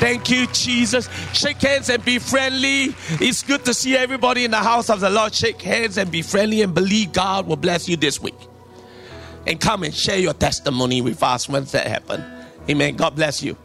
[0.02, 1.08] Thank you, Jesus.
[1.32, 2.96] Shake hands and be friendly.
[3.20, 5.34] It's good to see everybody in the house of the Lord.
[5.34, 8.38] Shake hands and be friendly and believe God will bless you this week.
[9.46, 12.24] And come and share your testimony with us once that happens.
[12.70, 12.96] Amen.
[12.96, 13.56] God bless you.